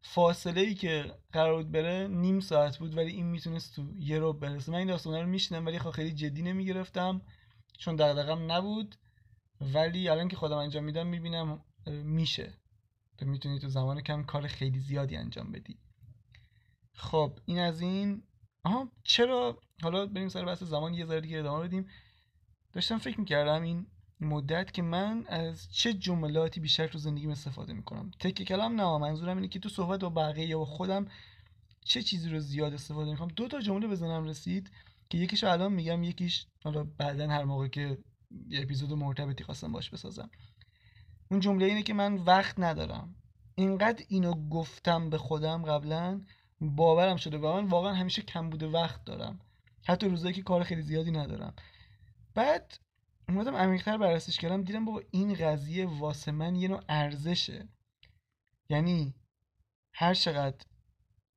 فاصله 0.01 0.61
ای 0.61 0.75
که 0.75 1.13
قرار 1.31 1.63
بود 1.63 1.71
بره 1.71 2.07
نیم 2.07 2.39
ساعت 2.39 2.77
بود 2.77 2.97
ولی 2.97 3.11
این 3.11 3.25
می‌تونست 3.25 3.75
تو 3.75 3.93
یه 3.99 4.19
رو 4.19 4.33
برسه. 4.33 4.71
من 4.71 4.77
این 4.77 4.87
داستان 4.87 5.21
رو 5.21 5.27
میشنم 5.27 5.65
ولی 5.65 5.79
خب 5.79 5.91
خیلی 5.91 6.11
جدی 6.11 6.41
نمی‌گرفتم. 6.41 7.21
چون 7.77 7.95
دغدغم 7.95 8.51
نبود. 8.51 8.95
ولی 9.61 10.09
الان 10.09 10.27
که 10.27 10.35
خودم 10.35 10.57
انجام 10.57 10.83
میدم 10.83 11.07
می‌بینم 11.07 11.61
میشه. 11.87 12.53
تو 13.17 13.25
می‌تونی 13.25 13.59
تو 13.59 13.69
زمان 13.69 14.01
کم 14.01 14.23
کار 14.23 14.47
خیلی 14.47 14.79
زیادی 14.79 15.15
انجام 15.15 15.51
بدی. 15.51 15.77
خب 16.93 17.39
این 17.45 17.59
از 17.59 17.81
این. 17.81 18.23
آها 18.65 18.91
چرا؟ 19.03 19.59
حالا 19.81 20.05
بریم 20.05 20.29
سر 20.29 20.45
بحث 20.45 20.63
زمان 20.63 20.93
یه 20.93 21.05
ذره 21.05 21.21
دیگه 21.21 21.39
ادامه 21.39 21.67
بدیم. 21.67 21.87
داشتم 22.73 22.97
فکر 22.97 23.19
می‌کردم 23.19 23.61
این 23.63 23.85
مدت 24.19 24.73
که 24.73 24.81
من 24.81 25.25
از 25.27 25.71
چه 25.71 25.93
جملاتی 25.93 26.59
بیشتر 26.59 26.87
تو 26.87 26.97
زندگیم 26.97 27.29
استفاده 27.29 27.73
می‌کنم. 27.73 28.11
تک 28.19 28.43
کلام 28.43 28.81
نه 28.81 28.97
منظورم 28.97 29.37
اینه 29.37 29.47
که 29.47 29.59
تو 29.59 29.69
صحبت 29.69 29.99
با 29.99 30.09
بقیه 30.09 30.45
یا 30.45 30.57
با 30.57 30.65
خودم 30.65 31.07
چه 31.81 32.01
چیزی 32.01 32.29
رو 32.29 32.39
زیاد 32.39 32.73
استفاده 32.73 33.11
می‌کنم. 33.11 33.27
دو 33.27 33.47
تا 33.47 33.61
جمله 33.61 33.87
بزنم 33.87 34.23
رسید 34.23 34.71
که 35.09 35.17
یکیش 35.17 35.43
الان 35.43 35.73
میگم 35.73 36.03
یکیش 36.03 36.45
حالا 36.63 36.83
بعدا 36.83 37.27
هر 37.27 37.43
موقع 37.43 37.67
که 37.67 37.97
یه 38.49 38.61
اپیزود 38.61 38.93
مرتبطی 38.93 39.43
خواستم 39.43 39.71
باش 39.71 39.89
بسازم. 39.89 40.29
اون 41.31 41.39
جمله 41.39 41.65
اینه 41.65 41.83
که 41.83 41.93
من 41.93 42.15
وقت 42.15 42.59
ندارم. 42.59 43.15
اینقدر 43.55 44.05
اینو 44.07 44.49
گفتم 44.49 45.09
به 45.09 45.17
خودم 45.17 45.63
قبلا 45.63 46.21
باورم 46.61 47.17
شده 47.17 47.37
و 47.37 47.53
من 47.53 47.67
واقعا 47.67 47.93
همیشه 47.93 48.21
کم 48.21 48.49
بوده 48.49 48.67
وقت 48.67 49.05
دارم. 49.05 49.39
حتی 49.83 50.07
روزایی 50.07 50.33
که 50.33 50.41
کار 50.41 50.63
خیلی 50.63 50.81
زیادی 50.81 51.11
ندارم. 51.11 51.53
بعد 52.33 52.77
اومدم 53.29 53.55
عمیق‌تر 53.55 53.97
بررسیش 53.97 54.37
کردم 54.37 54.63
دیدم 54.63 54.85
بابا 54.85 55.01
این 55.11 55.33
قضیه 55.33 55.85
واسه 55.85 56.31
من 56.31 56.55
یه 56.55 56.67
نوع 56.67 56.83
ارزشه. 56.89 57.67
یعنی 58.69 59.13
هر 59.93 60.13
چقدر 60.13 60.65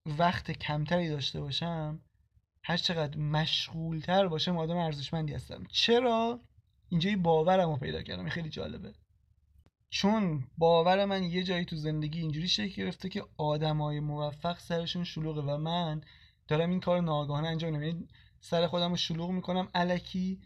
وقت 0.06 0.50
کمتری 0.50 1.08
داشته 1.08 1.40
باشم 1.40 2.00
هر 2.64 2.76
چقدر 2.76 3.18
مشغولتر 3.18 4.28
باشم 4.28 4.56
آدم 4.56 4.76
ارزشمندی 4.76 5.34
هستم. 5.34 5.64
چرا؟ 5.70 6.40
اینجا 6.88 7.10
باورم 7.16 7.70
رو 7.70 7.76
پیدا 7.76 8.02
کردم. 8.02 8.28
خیلی 8.28 8.48
جالبه. 8.48 8.92
چون 9.90 10.44
باور 10.58 11.04
من 11.04 11.22
یه 11.22 11.42
جایی 11.42 11.64
تو 11.64 11.76
زندگی 11.76 12.20
اینجوری 12.20 12.48
شکل 12.48 12.82
گرفته 12.82 13.08
که 13.08 13.24
آدمای 13.36 14.00
موفق 14.00 14.58
سرشون 14.58 15.04
شلوغه 15.04 15.40
و 15.40 15.56
من 15.56 16.00
دارم 16.48 16.70
این 16.70 16.80
کار 16.80 17.00
ناگهانه 17.00 17.48
انجام 17.48 17.72
میدم. 17.72 17.84
یعنی 17.84 18.08
سر 18.40 18.66
خودم 18.66 18.90
رو 18.90 18.96
شلوغ 18.96 19.30
می‌کنم. 19.30 19.68
علکی 19.74 20.40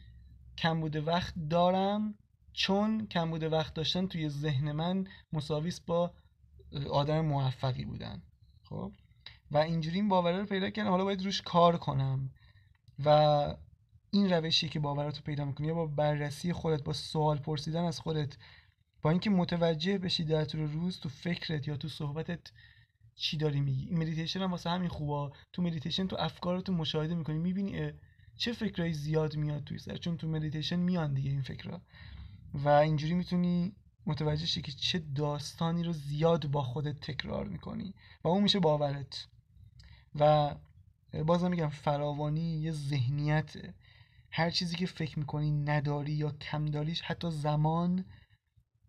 کم 0.58 0.80
بوده 0.80 1.00
وقت 1.00 1.34
دارم 1.50 2.14
چون 2.52 3.06
کم 3.06 3.30
بوده 3.30 3.48
وقت 3.48 3.74
داشتن 3.74 4.06
توی 4.06 4.28
ذهن 4.28 4.72
من 4.72 5.06
مساویس 5.32 5.80
با 5.80 6.14
آدم 6.90 7.20
موفقی 7.20 7.84
بودن. 7.84 8.22
خب؟ 8.64 8.92
و 9.50 9.58
اینجوری 9.58 9.96
این 9.96 10.08
باوره 10.08 10.38
رو 10.38 10.46
پیدا 10.46 10.70
کردم. 10.70 10.90
حالا 10.90 11.04
باید 11.04 11.24
روش 11.24 11.42
کار 11.42 11.76
کنم. 11.76 12.30
و 13.04 13.08
این 14.10 14.32
روشی 14.32 14.68
که 14.68 14.80
باورات 14.80 15.16
رو 15.16 15.22
پیدا 15.22 15.44
می‌کنی 15.44 15.66
یا 15.66 15.74
با 15.74 15.86
بررسی 15.86 16.52
خودت 16.52 16.84
با 16.84 16.92
سوال 16.92 17.38
پرسیدن 17.38 17.84
از 17.84 18.00
خودت 18.00 18.36
با 19.02 19.10
اینکه 19.10 19.30
متوجه 19.30 19.98
بشی 19.98 20.24
در 20.24 20.44
طول 20.44 20.60
روز 20.60 21.00
تو 21.00 21.08
فکرت 21.08 21.68
یا 21.68 21.76
تو 21.76 21.88
صحبتت 21.88 22.40
چی 23.14 23.36
داری 23.36 23.60
میگی. 23.60 23.90
مدیتیشن 23.90 24.40
هم 24.40 24.50
واسه 24.50 24.70
همین 24.70 24.88
خوبه. 24.88 25.34
تو 25.52 25.62
مدیتیشن 25.62 26.06
تو 26.06 26.16
افکارتو 26.18 26.72
مشاهده 26.72 27.14
می‌کنی. 27.14 27.38
می‌بینی 27.38 27.92
چه 28.36 28.52
فکرایی 28.52 28.92
زیاد 28.92 29.36
میاد 29.36 29.64
توی 29.64 29.78
سر. 29.78 29.96
چون 29.96 30.16
تو 30.16 30.28
مدیتیشن 30.28 30.76
میان 30.76 31.14
دیگه 31.14 31.30
این 31.30 31.42
فکرها. 31.42 31.82
و 32.54 32.68
اینجوری 32.68 33.14
می‌تونی 33.14 33.72
متوجه 34.06 34.46
شی 34.46 34.62
که 34.62 34.72
چه 34.72 34.98
داستانی 34.98 35.82
رو 35.82 35.92
زیاد 35.92 36.46
با 36.46 36.62
خودت 36.62 37.00
تکرار 37.00 37.48
می‌کنی. 37.48 37.94
و 38.24 38.28
اون 38.28 38.42
میشه 38.42 38.60
باورت. 38.60 39.26
و 40.14 40.54
بازم 41.26 41.50
میگم 41.50 41.68
فراوانی 41.68 42.60
یه 42.60 42.72
ذهنیته. 42.72 43.74
هر 44.30 44.50
چیزی 44.50 44.76
که 44.76 44.86
فکر 44.86 45.18
می‌کنی 45.18 45.50
نداری 45.52 46.12
یا 46.12 46.30
کم 46.30 46.64
داریش 46.64 47.00
حتی 47.00 47.30
زمان 47.30 48.04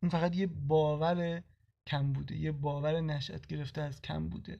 اون 0.03 0.09
فقط 0.09 0.35
یه 0.35 0.47
باور 0.47 1.43
کم 1.87 2.13
بوده 2.13 2.35
یه 2.35 2.51
باور 2.51 3.01
نشأت 3.01 3.47
گرفته 3.47 3.81
از 3.81 4.01
کم 4.01 4.29
بوده 4.29 4.59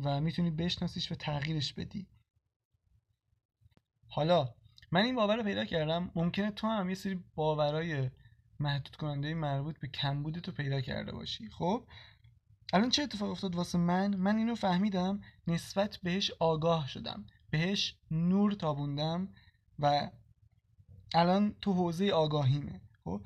و 0.00 0.20
می‌تونی 0.20 0.50
بشناسیش 0.50 1.12
و 1.12 1.14
تغییرش 1.14 1.72
بدی. 1.72 2.06
حالا 4.08 4.54
من 4.90 5.04
این 5.04 5.14
باور 5.14 5.36
رو 5.36 5.42
پیدا 5.42 5.64
کردم 5.64 6.10
ممکنه 6.14 6.50
تو 6.50 6.66
هم 6.66 6.88
یه 6.88 6.94
سری 6.94 7.24
باورای 7.34 8.10
محدود 8.60 8.96
کننده 8.96 9.34
مربوط 9.34 9.78
به 9.78 9.88
کمبود 9.88 10.38
تو 10.38 10.52
پیدا 10.52 10.80
کرده 10.80 11.12
باشی. 11.12 11.48
خب؟ 11.48 11.86
الان 12.72 12.90
چه 12.90 13.02
اتفاق 13.02 13.30
افتاد 13.30 13.54
واسه 13.54 13.78
من؟ 13.78 14.16
من 14.16 14.36
اینو 14.36 14.54
فهمیدم 14.54 15.20
نسبت 15.46 15.98
بهش 16.02 16.30
آگاه 16.40 16.88
شدم. 16.88 17.26
بهش 17.50 17.96
نور 18.10 18.52
تابوندم 18.52 19.28
و 19.78 20.10
الان 21.14 21.54
تو 21.60 21.72
حوزه 21.72 22.10
آگاهیمه. 22.10 22.80
خب؟ 23.04 23.24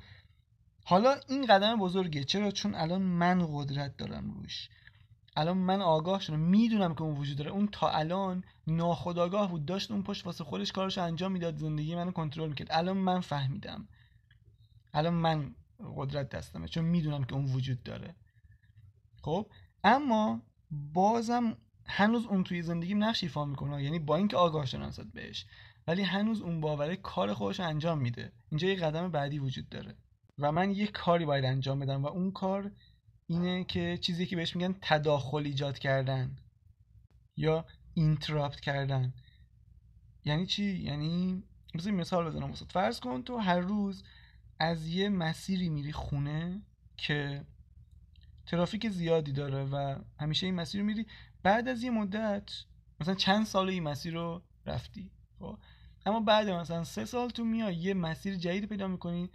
حالا 0.89 1.19
این 1.27 1.45
قدم 1.45 1.79
بزرگه 1.79 2.23
چرا؟ 2.23 2.51
چون 2.51 2.75
الان 2.75 3.01
من 3.01 3.47
قدرت 3.51 3.97
دارم 3.97 4.31
روش. 4.31 4.69
الان 5.35 5.57
من 5.57 5.81
آگاه 5.81 6.19
شدم 6.19 6.39
می‌دونم 6.39 6.95
که 6.95 7.01
اون 7.01 7.17
وجود 7.17 7.37
داره. 7.37 7.51
اون 7.51 7.67
تا 7.71 7.89
الان 7.89 8.43
ناخداگاه 8.67 9.49
بود. 9.49 9.65
داشت 9.65 9.91
اون 9.91 10.03
پشت 10.03 10.25
واسه 10.25 10.43
خودش 10.43 10.71
کارش 10.71 10.97
انجام 10.97 11.31
می‌داد. 11.31 11.57
زندگی 11.57 11.95
منو 11.95 12.11
کنترل 12.11 12.49
می‌کرد. 12.49 12.67
الان 12.71 12.97
من 12.97 13.19
فهمیدم. 13.19 13.87
الان 14.93 15.13
من 15.13 15.55
قدرت 15.95 16.29
دستمه. 16.29 16.67
چون 16.67 16.85
می‌دونم 16.85 17.23
که 17.23 17.33
اون 17.33 17.45
وجود 17.45 17.83
داره. 17.83 18.15
خب؟ 19.21 19.47
اما 19.83 20.41
بازم 20.71 21.57
هنوز 21.85 22.25
اون 22.25 22.43
توی 22.43 22.61
زندگی 22.61 22.93
نقش 22.95 23.23
ایفا 23.23 23.45
می‌کنه. 23.45 23.83
یعنی 23.83 23.99
با 23.99 24.15
اینکه 24.15 24.37
آگاه 24.37 24.65
شدم 24.65 24.91
بهش. 25.13 25.45
ولی 25.87 26.01
هنوز 26.01 26.41
اون 26.41 26.61
باوره 26.61 26.95
کار 26.95 27.33
خودش 27.33 27.59
انجام 27.59 27.97
میده. 27.97 28.31
اینجا 28.49 28.67
یه 28.67 28.75
قدم 28.75 29.11
بعدی 29.11 29.39
وجود 29.39 29.69
داره. 29.69 29.95
و 30.39 30.51
من 30.51 30.71
یه 30.71 30.87
کاری 30.87 31.25
باید 31.25 31.45
انجام 31.45 31.79
بدم 31.79 32.03
و 32.03 32.07
اون 32.07 32.31
کار 32.31 32.71
اینه 33.27 33.63
که 33.63 33.97
چیزی 34.01 34.25
که 34.25 34.35
بهش 34.35 34.55
میگن 34.55 34.75
تداخل 34.81 35.45
ایجاد 35.45 35.79
کردن 35.79 36.35
یا 37.37 37.65
اینتراپت 37.93 38.59
کردن. 38.59 39.13
یعنی 40.25 40.45
چی؟ 40.45 40.63
یعنی 40.63 41.43
بذار 41.75 41.93
مثال 41.93 42.25
بزنم 42.25 42.49
واسه 42.49 42.65
فرض 42.65 42.99
کن 42.99 43.23
تو 43.23 43.37
هر 43.37 43.59
روز 43.59 44.03
از 44.59 44.87
یه 44.87 45.09
مسیری 45.09 45.69
میری 45.69 45.91
خونه 45.91 46.61
که 46.97 47.45
ترافیک 48.45 48.89
زیادی 48.89 49.31
داره 49.31 49.63
و 49.63 49.95
همیشه 50.19 50.45
این 50.45 50.55
مسیر 50.55 50.81
رو 50.81 50.87
میری 50.87 51.05
بعد 51.43 51.67
از 51.67 51.83
یه 51.83 51.91
مدت 51.91 52.51
مثلا 52.99 53.15
چند 53.15 53.45
سال 53.45 53.69
این 53.69 53.83
مسیر 53.83 54.13
رو 54.13 54.41
رفتی 54.65 55.11
خب؟ 55.39 55.57
اما 56.05 56.19
بعد 56.19 56.49
مثلا 56.49 56.83
سه 56.83 57.05
سال 57.05 57.29
تو 57.29 57.43
میای 57.43 57.75
یه 57.75 57.93
مسیر 57.93 58.35
جدید 58.35 58.65
پیدا 58.65 58.87
می‌کنی 58.87 59.29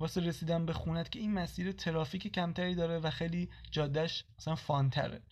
واسه 0.00 0.20
رسیدن 0.20 0.66
به 0.66 0.72
خونت 0.72 1.10
که 1.10 1.18
این 1.18 1.34
مسیر 1.34 1.72
ترافیک 1.72 2.32
کمتری 2.32 2.74
داره 2.74 2.98
و 2.98 3.10
خیلی 3.10 3.48
جادهش 3.70 4.24
مثلا 4.38 4.54
فانتره. 4.54 5.22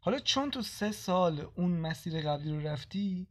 حالا 0.00 0.18
چون 0.18 0.50
تو 0.50 0.62
سه 0.62 0.92
سال 0.92 1.46
اون 1.54 1.70
مسیر 1.70 2.20
قبلی 2.20 2.50
رو 2.50 2.66
رفتی 2.66 3.26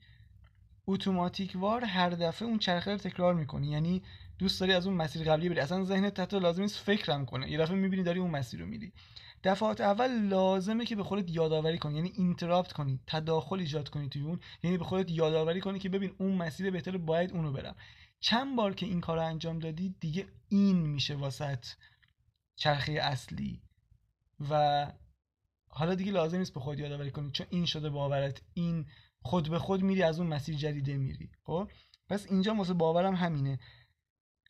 اتوماتیک 0.87 1.55
وار 1.55 1.85
هر 1.85 2.09
دفعه 2.09 2.47
اون 2.47 2.59
چرخه 2.59 2.91
رو 2.91 2.97
تکرار 2.97 3.33
می‌کنی. 3.33 3.67
یعنی 3.67 4.03
دوست 4.39 4.59
داری 4.59 4.73
از 4.73 4.87
اون 4.87 4.95
مسیر 4.95 5.31
قبلی 5.31 5.49
بری. 5.49 5.59
اصلا 5.59 5.83
ذهنت 5.83 6.19
حتی 6.19 6.39
لازم 6.39 6.61
نیست 6.61 6.77
فکرم 6.77 7.25
کنه. 7.25 7.51
یه 7.51 7.57
دفعه 7.57 7.75
می‌بینی 7.75 8.03
داری 8.03 8.19
اون 8.19 8.31
مسیر 8.31 8.59
رو 8.59 8.65
میری. 8.65 8.93
دفعات 9.45 9.81
اول 9.81 10.27
لازمه 10.27 10.85
که 10.85 10.95
به 10.95 11.03
خودت 11.03 11.31
یادآوری 11.31 11.77
کنی 11.77 11.95
یعنی 11.95 12.11
اینتراپت 12.15 12.73
کنی 12.73 12.99
تداخل 13.07 13.59
ایجاد 13.59 13.89
کنی 13.89 14.09
توی 14.09 14.21
اون 14.21 14.39
یعنی 14.63 14.77
به 14.77 14.83
خودت 14.83 15.11
یادآوری 15.11 15.61
کنی 15.61 15.79
که 15.79 15.89
ببین 15.89 16.15
اون 16.17 16.35
مسیر 16.35 16.71
بهتره 16.71 16.97
باید 16.97 17.31
اونو 17.31 17.51
برم. 17.51 17.75
چند 18.19 18.55
بار 18.55 18.73
که 18.73 18.85
این 18.85 19.01
کار 19.01 19.19
انجام 19.19 19.59
دادی 19.59 19.95
دیگه 19.99 20.27
این 20.49 20.77
میشه 20.77 21.15
واسط 21.15 21.65
چرخه 22.55 22.91
اصلی. 22.91 23.61
و 24.49 24.85
حالا 25.67 25.95
دیگه 25.95 26.11
لازم 26.11 26.37
نیست 26.37 26.53
به 26.53 26.59
خود 26.59 26.79
یادآوری 26.79 27.11
کنی 27.11 27.31
چون 27.31 27.47
این 27.49 27.65
شده 27.65 27.89
باورت 27.89 28.41
این 28.53 28.85
خود 29.21 29.49
به 29.49 29.59
خود 29.59 29.81
میری 29.81 30.03
از 30.03 30.19
اون 30.19 30.27
مسیر 30.27 30.55
جدیده 30.55 30.97
میری. 30.97 31.29
خب؟ 31.43 31.69
پس 32.09 32.31
اینجا 32.31 32.55
واسه 32.55 32.73
باورم 32.73 33.15
همینه. 33.15 33.59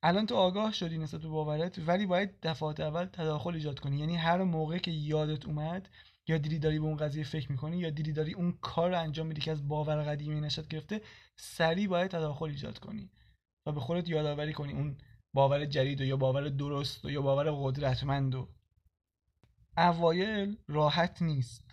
الان 0.08 0.26
تو 0.26 0.36
آگاه 0.36 0.72
شدی 0.72 0.98
نسبت 0.98 1.22
به 1.22 1.28
باورت 1.28 1.80
ولی 1.88 2.06
باید 2.06 2.40
دفعات 2.44 2.80
اول 2.80 3.06
تداخل 3.06 3.54
ایجاد 3.54 3.80
کنی. 3.80 3.98
یعنی 3.98 4.16
هر 4.16 4.44
موقع 4.44 4.78
که 4.78 4.92
یادت 4.92 5.46
اومد 5.46 5.90
یا 6.28 6.38
دیدی 6.38 6.60
داری 6.60 6.80
به 6.80 6.86
اون 6.86 6.98
قضیه 6.98 7.24
فکر 7.24 7.52
می‌کنی 7.52 7.78
یا 7.78 7.90
دیدی 7.90 8.14
داری 8.14 8.34
اون 8.34 8.58
کار 8.62 8.90
رو 8.90 9.00
انجام 9.00 9.28
میدی 9.28 9.42
که 9.42 9.52
از 9.52 9.68
باور 9.68 10.04
قدیمی 10.04 10.42
نشد 10.42 10.68
گرفته 10.68 11.02
سریع 11.36 11.88
باید 11.88 12.12
تداخل 12.12 12.46
ایجاد 12.46 12.80
کنی 12.80 13.10
و 13.66 13.72
به 13.72 13.80
خودت 13.80 14.10
یادآوری 14.10 14.54
کنی 14.54 14.74
اون 14.74 14.98
باور 15.34 15.66
جدید 15.66 16.02
و 16.02 16.04
یا 16.04 16.18
باور 16.18 16.50
درست 16.50 17.06
و 17.06 17.10
یا 17.10 17.22
باور 17.22 17.52
قدرتمند 17.52 18.36
و. 18.36 18.48
اوایل 19.78 20.58
راحت 20.68 21.22
نیست. 21.22 21.66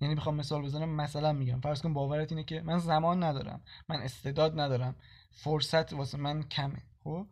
یعنی 0.00 0.14
بخوام 0.14 0.34
مثال 0.34 0.62
بزنم 0.62 0.88
مثلا 0.88 1.32
میگم 1.32 1.60
فرض 1.60 1.82
کن 1.82 1.94
باورت 1.94 2.32
اینه 2.32 2.44
که 2.44 2.60
من 2.60 2.78
زمان 2.78 3.22
ندارم 3.22 3.60
من 3.88 4.00
استعداد 4.00 4.60
ندارم 4.60 4.94
فرصت 5.30 5.92
واسه 5.92 6.18
من 6.18 6.42
کمه 6.42 6.82
خب؟ 7.04 7.26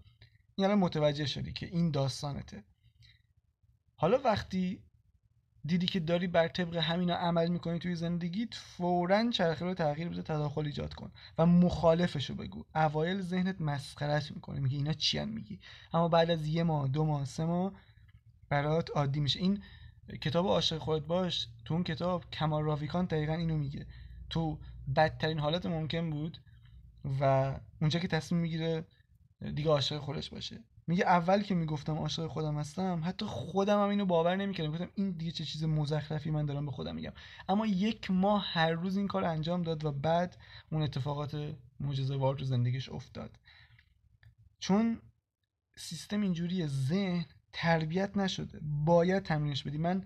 این 0.58 0.64
الان 0.64 0.78
متوجه 0.78 1.26
شدی 1.26 1.52
که 1.52 1.66
این 1.66 1.90
داستانته. 1.90 2.64
حالا 3.96 4.18
وقتی 4.24 4.82
دیدی 5.64 5.86
که 5.86 6.00
داری 6.00 6.26
بر 6.26 6.48
طبق 6.48 6.76
همینا 6.76 7.14
عمل 7.14 7.48
می‌کنی 7.48 7.78
توی 7.78 7.94
زندگیت 7.94 8.54
فورا 8.54 9.30
چرخه 9.30 9.64
رو 9.64 9.74
تغییر 9.74 10.08
بده 10.08 10.22
تداخل 10.22 10.66
ایجاد 10.66 10.94
کن 10.94 11.12
و 11.38 11.46
مخالفشو 11.46 12.34
بگو. 12.34 12.64
اوایل 12.74 13.20
ذهنت 13.20 13.60
مسخرت 13.60 14.30
می‌کنه 14.30 14.60
میگه 14.60 14.76
اینا 14.76 14.92
چی 14.92 15.24
میگی؟ 15.24 15.60
اما 15.92 16.08
بعد 16.08 16.30
از 16.30 16.46
یه 16.46 16.62
ماه 16.62 16.88
دو 16.88 17.04
ماه 17.04 17.24
سه 17.24 17.44
ماه 17.44 17.72
برات 18.48 18.90
عادی 18.90 19.20
میشه. 19.20 19.40
این 19.40 19.62
کتاب 20.20 20.46
عاشق 20.46 20.78
خودت 20.78 21.06
باش. 21.06 21.48
تو 21.64 21.74
اون 21.74 21.84
کتاب 21.84 22.30
کمال 22.30 22.62
راویکان 22.62 23.04
دقیقا 23.04 23.34
اینو 23.34 23.56
میگه. 23.56 23.86
تو 24.30 24.58
بدترین 24.96 25.38
حالت 25.38 25.66
ممکن 25.66 26.10
بود 26.10 26.38
و 27.20 27.54
اونجا 27.80 28.00
که 28.00 28.08
تصمیم 28.08 28.40
می‌گیره 28.40 28.84
دیگه 29.54 29.70
عاشق 29.70 29.98
خودش 29.98 30.30
باشه. 30.30 30.64
میگه 30.86 31.04
اول 31.04 31.42
که 31.42 31.54
می‌گفتم 31.54 31.94
عاشق 31.94 32.26
خودم 32.26 32.58
هستم 32.58 33.02
حتی 33.04 33.24
خودم 33.24 33.82
هم 33.82 33.88
اینو 33.88 34.04
باور 34.04 34.36
نمی‌کردم. 34.36 34.72
گفتم 34.72 34.90
این 34.94 35.10
دیگه 35.10 35.32
چه 35.32 35.44
چیز 35.44 35.64
مزخرفی 35.64 36.30
من 36.30 36.46
دارم 36.46 36.66
به 36.66 36.72
خودم 36.72 36.94
میگم. 36.94 37.12
اما 37.48 37.66
یک 37.66 38.10
ماه 38.10 38.44
هر 38.46 38.70
روز 38.70 38.96
این 38.96 39.08
کار 39.08 39.24
انجام 39.24 39.62
داد 39.62 39.84
و 39.84 39.92
بعد 39.92 40.36
اون 40.72 40.82
اتفاقات 40.82 41.54
معجزه 41.80 42.16
وار 42.16 42.34
تو 42.34 42.44
زندگیش 42.44 42.88
افتاد. 42.88 43.38
چون 44.58 45.00
سیستم 45.76 46.20
اینجوری 46.20 46.66
ذهن 46.66 47.24
تربیت 47.52 48.16
نشده. 48.16 48.60
باید 48.62 49.22
تمرینش 49.22 49.62
بدی. 49.62 49.78
من 49.78 50.04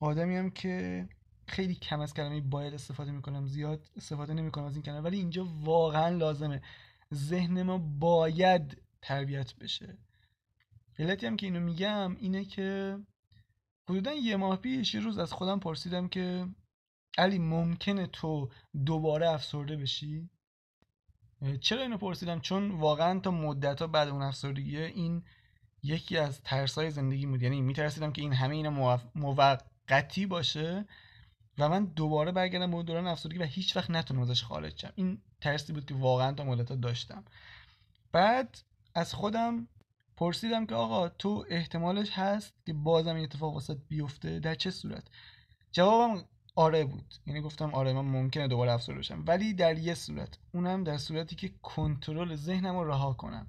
آدمی 0.00 0.36
هم 0.36 0.50
که 0.50 1.08
خیلی 1.46 1.74
کم 1.74 2.00
از 2.00 2.14
کلمه 2.14 2.40
باید 2.40 2.74
استفاده 2.74 3.12
می‌کنم 3.12 3.46
زیاد 3.46 3.90
استفاده 3.96 4.34
نمی‌کنم 4.34 4.64
از 4.64 4.74
این 4.74 4.82
کلمه 4.82 5.00
ولی 5.00 5.16
اینجا 5.16 5.44
واقعا 5.44 6.08
لازمه. 6.08 6.62
ذهن 7.14 7.62
ما 7.62 7.78
باید 7.78 8.82
تربیت 9.02 9.54
بشه. 9.54 9.98
علتی 10.98 11.26
هم 11.26 11.36
که 11.36 11.46
اینو 11.46 11.60
میگم 11.60 12.16
اینه 12.16 12.44
که 12.44 12.98
حدودا 13.88 14.12
یه 14.12 14.36
ماه 14.36 14.56
پیش 14.56 14.94
یه 14.94 15.00
روز 15.00 15.18
از 15.18 15.32
خودم 15.32 15.58
پرسیدم 15.60 16.08
که 16.08 16.48
علی 17.18 17.38
ممکنه 17.38 18.06
تو 18.06 18.48
دوباره 18.86 19.30
افسرده 19.30 19.76
بشی؟ 19.76 20.30
چرا 21.60 21.82
اینو 21.82 21.98
پرسیدم؟ 21.98 22.40
چون 22.40 22.70
واقعا 22.70 23.20
تا 23.20 23.30
مدت 23.30 23.80
ها 23.80 23.86
بعد 23.86 24.08
اون 24.08 24.22
افسردگیه 24.22 24.80
این 24.80 25.22
یکی 25.82 26.16
از 26.16 26.42
ترسای 26.42 26.90
زندگی 26.90 27.26
بود. 27.26 27.42
یعنی 27.42 27.60
میترسیدم 27.60 28.12
که 28.12 28.22
این 28.22 28.32
همه 28.32 28.54
اینا 28.54 29.00
موقتی 29.14 30.26
باشه 30.26 30.86
و 31.58 31.68
من 31.68 31.84
دوباره 31.84 32.32
برگردم 32.32 32.70
به 32.70 32.82
دوران 32.82 33.06
افسردگی 33.06 33.38
و 33.38 33.44
هیچ 33.44 33.76
وقت 33.76 33.90
نتونم 33.90 34.20
ازش 34.20 34.42
خارج 34.42 34.80
شم. 34.80 34.92
این 34.94 35.22
ترسی 35.40 35.72
بود 35.72 35.86
که 35.86 35.94
واقعا 35.94 36.32
تا 36.32 36.74
داشتم. 36.74 37.24
بعد 38.12 38.58
از 38.94 39.14
خودم 39.14 39.68
پرسیدم 40.16 40.66
که 40.66 40.74
آقا 40.74 41.08
تو 41.08 41.44
احتمالش 41.48 42.10
هست 42.12 42.54
که 42.66 42.72
بازم 42.72 43.14
این 43.14 43.24
اتفاق 43.24 43.54
واسط 43.54 43.78
بیفته؟ 43.88 44.40
در 44.40 44.54
چه 44.54 44.70
صورت؟ 44.70 45.04
جوابم 45.72 46.24
آره 46.54 46.84
بود. 46.84 47.14
یعنی 47.26 47.40
گفتم 47.40 47.74
آره 47.74 47.92
من 47.92 48.00
ممکنه 48.00 48.48
دوباره 48.48 48.72
افسرده 48.72 48.98
بشم. 48.98 49.24
ولی 49.26 49.54
در 49.54 49.78
یه 49.78 49.94
صورت. 49.94 50.38
اونم 50.52 50.84
در 50.84 50.98
صورتی 50.98 51.36
که 51.36 51.50
کنترل 51.62 52.34
ذهنم 52.34 52.76
رو 52.76 52.90
رها 52.90 53.12
کنم. 53.12 53.46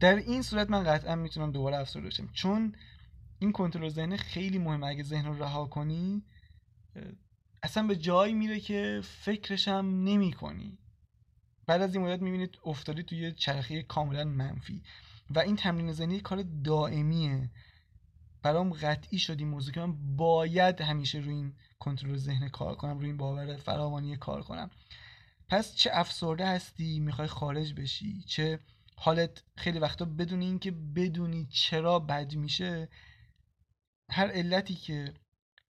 در 0.00 0.16
این 0.16 0.42
صورت 0.42 0.70
من 0.70 0.84
قطعا 0.84 1.14
می‌تونم 1.14 1.52
دوباره 1.52 1.76
افسرده 1.76 2.06
بشم. 2.06 2.28
چون 2.32 2.74
این 3.38 3.52
کنترل 3.52 3.88
ذهن 3.88 4.16
خیلی 4.16 4.58
مهمه. 4.58 4.86
اگه 4.86 5.02
ذهن 5.02 5.26
رو 5.26 5.42
رها 5.42 5.66
کنی 5.66 6.22
اصلا 7.62 7.86
به 7.86 7.96
جایی 7.96 8.34
میره 8.34 8.60
که 8.60 9.00
فکرش 9.04 9.68
هم 9.68 10.04
نمی 10.04 10.32
کنی 10.32 10.78
بعد 11.66 11.82
از 11.82 11.94
این 11.94 12.04
مدت 12.04 12.22
می‌بینید 12.22 12.58
افتادی 12.64 13.02
توی 13.02 13.32
چرخه 13.32 13.82
کاملا 13.82 14.24
منفی 14.24 14.82
و 15.30 15.38
این 15.38 15.56
تمرین 15.56 15.92
ذهنی 15.92 16.20
کار 16.20 16.44
دائمیه. 16.64 17.50
برام 18.42 18.72
قطعی 18.72 19.18
شد 19.18 19.38
این 19.38 19.48
موضوع 19.48 19.74
که 19.74 19.80
من 19.80 20.16
باید 20.16 20.80
همیشه 20.80 21.18
روی 21.18 21.34
این 21.34 21.54
کنترل 21.78 22.16
ذهن 22.16 22.48
کار 22.48 22.74
کنم 22.74 22.98
روی 22.98 23.06
این 23.06 23.16
باور 23.16 23.56
فراوانی 23.56 24.16
کار 24.16 24.42
کنم. 24.42 24.70
پس 25.48 25.74
چه 25.74 25.90
افسرده 25.92 26.46
هستی 26.46 27.00
می‌خوای 27.00 27.28
خارج 27.28 27.74
بشی 27.74 28.22
چه 28.26 28.60
حالت 28.96 29.42
خیلی 29.56 29.78
وقتا 29.78 30.04
بدون 30.04 30.40
اینکه 30.40 30.70
بدونی 30.70 31.46
چرا 31.50 31.98
بد 31.98 32.34
میشه 32.34 32.88
هر 34.10 34.26
علتی 34.26 34.74
که 34.74 35.14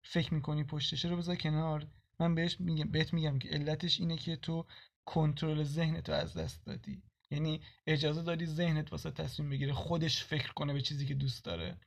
فکر 0.10 0.34
می‌کنی 0.34 0.64
پشتشه 0.64 1.10
رو 1.10 1.18
بذار 1.18 1.36
کنار؟ 1.36 1.88
من 2.20 2.36
بهش 2.36 2.60
میگم 2.60 2.92
بهت 2.92 3.14
میگم 3.14 3.40
که 3.40 3.50
علتش 3.50 4.00
اینه 4.00 4.18
که 4.18 4.36
تو 4.36 4.66
کنترل 5.06 5.64
ذهنتو 5.64 6.12
از 6.12 6.34
دست 6.34 6.66
دادی. 6.66 7.04
یعنی 7.32 7.62
اجازه 7.88 8.22
دادی 8.22 8.46
ذهنت 8.46 8.92
واسه 8.92 9.12
تصمیم 9.12 9.50
بگیره 9.50 9.74
خودش 9.74 10.24
فکر 10.24 10.54
کنه 10.54 10.74
به 10.74 10.82
چیزی 10.82 11.06
که 11.06 11.14
دوست 11.14 11.46
داره 11.46 11.78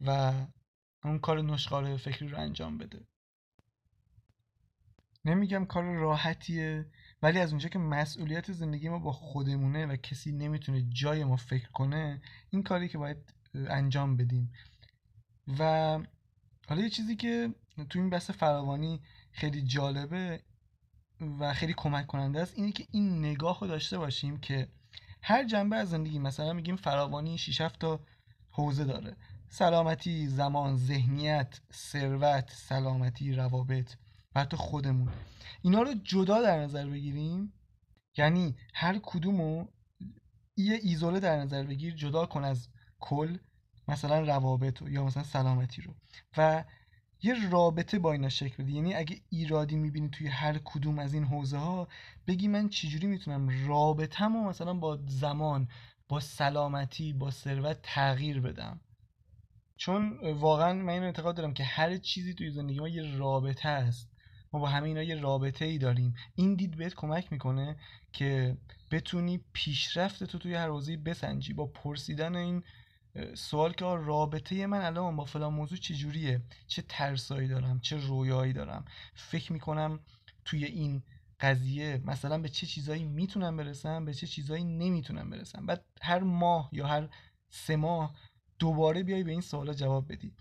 و 0.00 0.32
اون 1.04 1.18
کار 1.18 1.42
نشخاره 1.42 1.96
فکری 1.96 2.28
رو 2.28 2.38
انجام 2.38 2.78
بده. 2.78 3.06
نمیگم 5.24 5.66
کار 5.66 5.84
راحتیه 5.84 6.86
ولی 7.22 7.38
از 7.38 7.50
اونجا 7.50 7.68
که 7.68 7.78
مسئولیت 7.78 8.52
زندگی 8.52 8.88
ما 8.88 8.98
با 8.98 9.12
خودمونه 9.12 9.86
و 9.86 9.96
کسی 9.96 10.32
نمی‌تونه 10.32 10.82
جای 10.88 11.24
ما 11.24 11.36
فکر 11.36 11.70
کنه 11.70 12.22
این 12.50 12.62
کاری 12.62 12.88
که 12.88 12.98
باید 12.98 13.34
انجام 13.54 14.16
بدیم. 14.16 14.52
و 15.58 16.00
حالا 16.68 16.82
یه 16.82 16.90
چیزی 16.90 17.16
که 17.16 17.54
تو 17.90 17.98
این 17.98 18.10
بحث 18.10 18.30
فراوانی 18.30 19.00
خیلی 19.32 19.62
جالبه 19.62 20.40
و 21.38 21.54
خیلی 21.54 21.74
کمک 21.76 22.06
کننده 22.06 22.40
است 22.40 22.52
اینه 22.56 22.72
که 22.72 22.86
این 22.90 23.18
نگاه 23.18 23.60
رو 23.60 23.66
داشته 23.66 23.98
باشیم 23.98 24.40
که 24.40 24.68
هر 25.22 25.44
جنبه 25.44 25.76
از 25.76 25.90
زندگی 25.90 26.18
مثلا 26.18 26.52
میگیم 26.52 26.76
فراوانی 26.76 27.38
6 27.38 27.70
تا 27.80 28.00
حوزه 28.50 28.84
داره. 28.84 29.16
سلامتی 29.48 30.26
زمان 30.26 30.76
ذهنیت 30.76 31.60
ثروت 31.72 32.50
سلامتی 32.50 33.32
روابط 33.32 33.94
و 34.34 34.40
حتی 34.40 34.56
خودمون. 34.56 35.08
اینا 35.62 35.82
رو 35.82 35.94
جدا 35.94 36.42
در 36.42 36.58
نظر 36.58 36.86
بگیریم 36.86 37.52
یعنی 38.16 38.56
هر 38.74 38.98
کدومو 39.02 39.66
یه 40.56 40.78
ایزوله 40.82 41.20
در 41.20 41.36
نظر 41.36 41.62
بگیر 41.62 41.94
جدا 41.94 42.26
کن 42.26 42.44
از 42.44 42.68
کل 43.00 43.38
مثلا 43.88 44.20
روابط 44.20 44.82
یا 44.82 45.04
مثلا 45.04 45.22
سلامتی 45.22 45.82
رو. 45.82 45.94
و 46.36 46.64
یه 47.22 47.50
رابطه 47.50 47.98
با 47.98 48.12
اینا 48.12 48.28
شکل 48.28 48.62
بده. 48.62 48.72
یعنی 48.72 48.94
اگه 48.94 49.20
ایرادی 49.30 49.76
می‌بینی 49.76 50.08
توی 50.08 50.26
هر 50.26 50.58
کدوم 50.58 50.98
از 50.98 51.14
این 51.14 51.24
حوزه 51.24 51.58
ها 51.58 51.88
بگی 52.26 52.48
من 52.48 52.68
چجوری 52.68 53.06
می‌تونم 53.06 53.66
رابطم 53.68 54.36
و 54.36 54.48
مثلا 54.48 54.74
با 54.74 54.98
زمان 55.06 55.68
با 56.08 56.20
سلامتی 56.20 57.12
با 57.12 57.30
ثروت 57.30 57.78
تغییر 57.82 58.40
بدم؟ 58.40 58.80
چون 59.76 60.18
واقعا 60.32 60.72
من 60.72 60.92
این 60.92 61.02
اعتقاد 61.02 61.36
دارم 61.36 61.54
که 61.54 61.64
هر 61.64 61.96
چیزی 61.96 62.34
توی 62.34 62.50
زندگی 62.50 62.80
ما 62.80 62.88
یه 62.88 63.16
رابطه 63.16 63.68
است. 63.68 64.10
ما 64.52 64.60
با 64.60 64.68
همه 64.68 64.88
اینا 64.88 65.02
یه 65.02 65.14
رابطه 65.14 65.64
ای 65.64 65.78
داریم. 65.78 66.14
این 66.34 66.54
دید 66.54 66.76
بهت 66.76 66.94
کمک 66.94 67.32
می‌کنه 67.32 67.76
که 68.12 68.56
بتونی 68.90 69.40
پیشرفت 69.52 70.24
تو 70.24 70.38
توی 70.38 70.54
هر 70.54 70.68
حوزه‌ای 70.68 70.96
بسنجی 70.96 71.52
با 71.52 71.66
پرسیدن 71.66 72.36
این 72.36 72.62
سوال 73.34 73.72
که 73.72 73.84
رابطه 73.84 74.66
من 74.66 74.80
الان 74.80 75.16
با 75.16 75.24
فلان 75.24 75.54
موضوع 75.54 75.78
چجوریه؟ 75.78 76.42
چه 76.66 76.82
ترسایی 76.82 77.48
دارم؟ 77.48 77.80
چه 77.80 77.96
رویایی 77.96 78.52
دارم؟ 78.52 78.84
فکر 79.14 79.52
می‌کنم 79.52 80.00
توی 80.44 80.64
این 80.64 81.02
قضیه 81.40 82.02
مثلا 82.04 82.38
به 82.38 82.48
چه 82.48 82.66
چیزایی 82.66 83.04
می‌تونم 83.04 83.56
برسم 83.56 84.04
به 84.04 84.14
چه 84.14 84.26
چیزایی 84.26 84.64
نمی‌تونم 84.64 85.30
برسم؟ 85.30 85.66
بعد 85.66 85.84
هر 86.02 86.18
ماه 86.18 86.68
یا 86.72 86.86
هر 86.86 87.08
سه 87.50 87.76
ماه 87.76 88.14
دوباره 88.58 89.02
بیای 89.02 89.24
به 89.24 89.30
این 89.30 89.40
سوالا 89.40 89.72
جواب 89.72 90.12
بدی. 90.12 90.32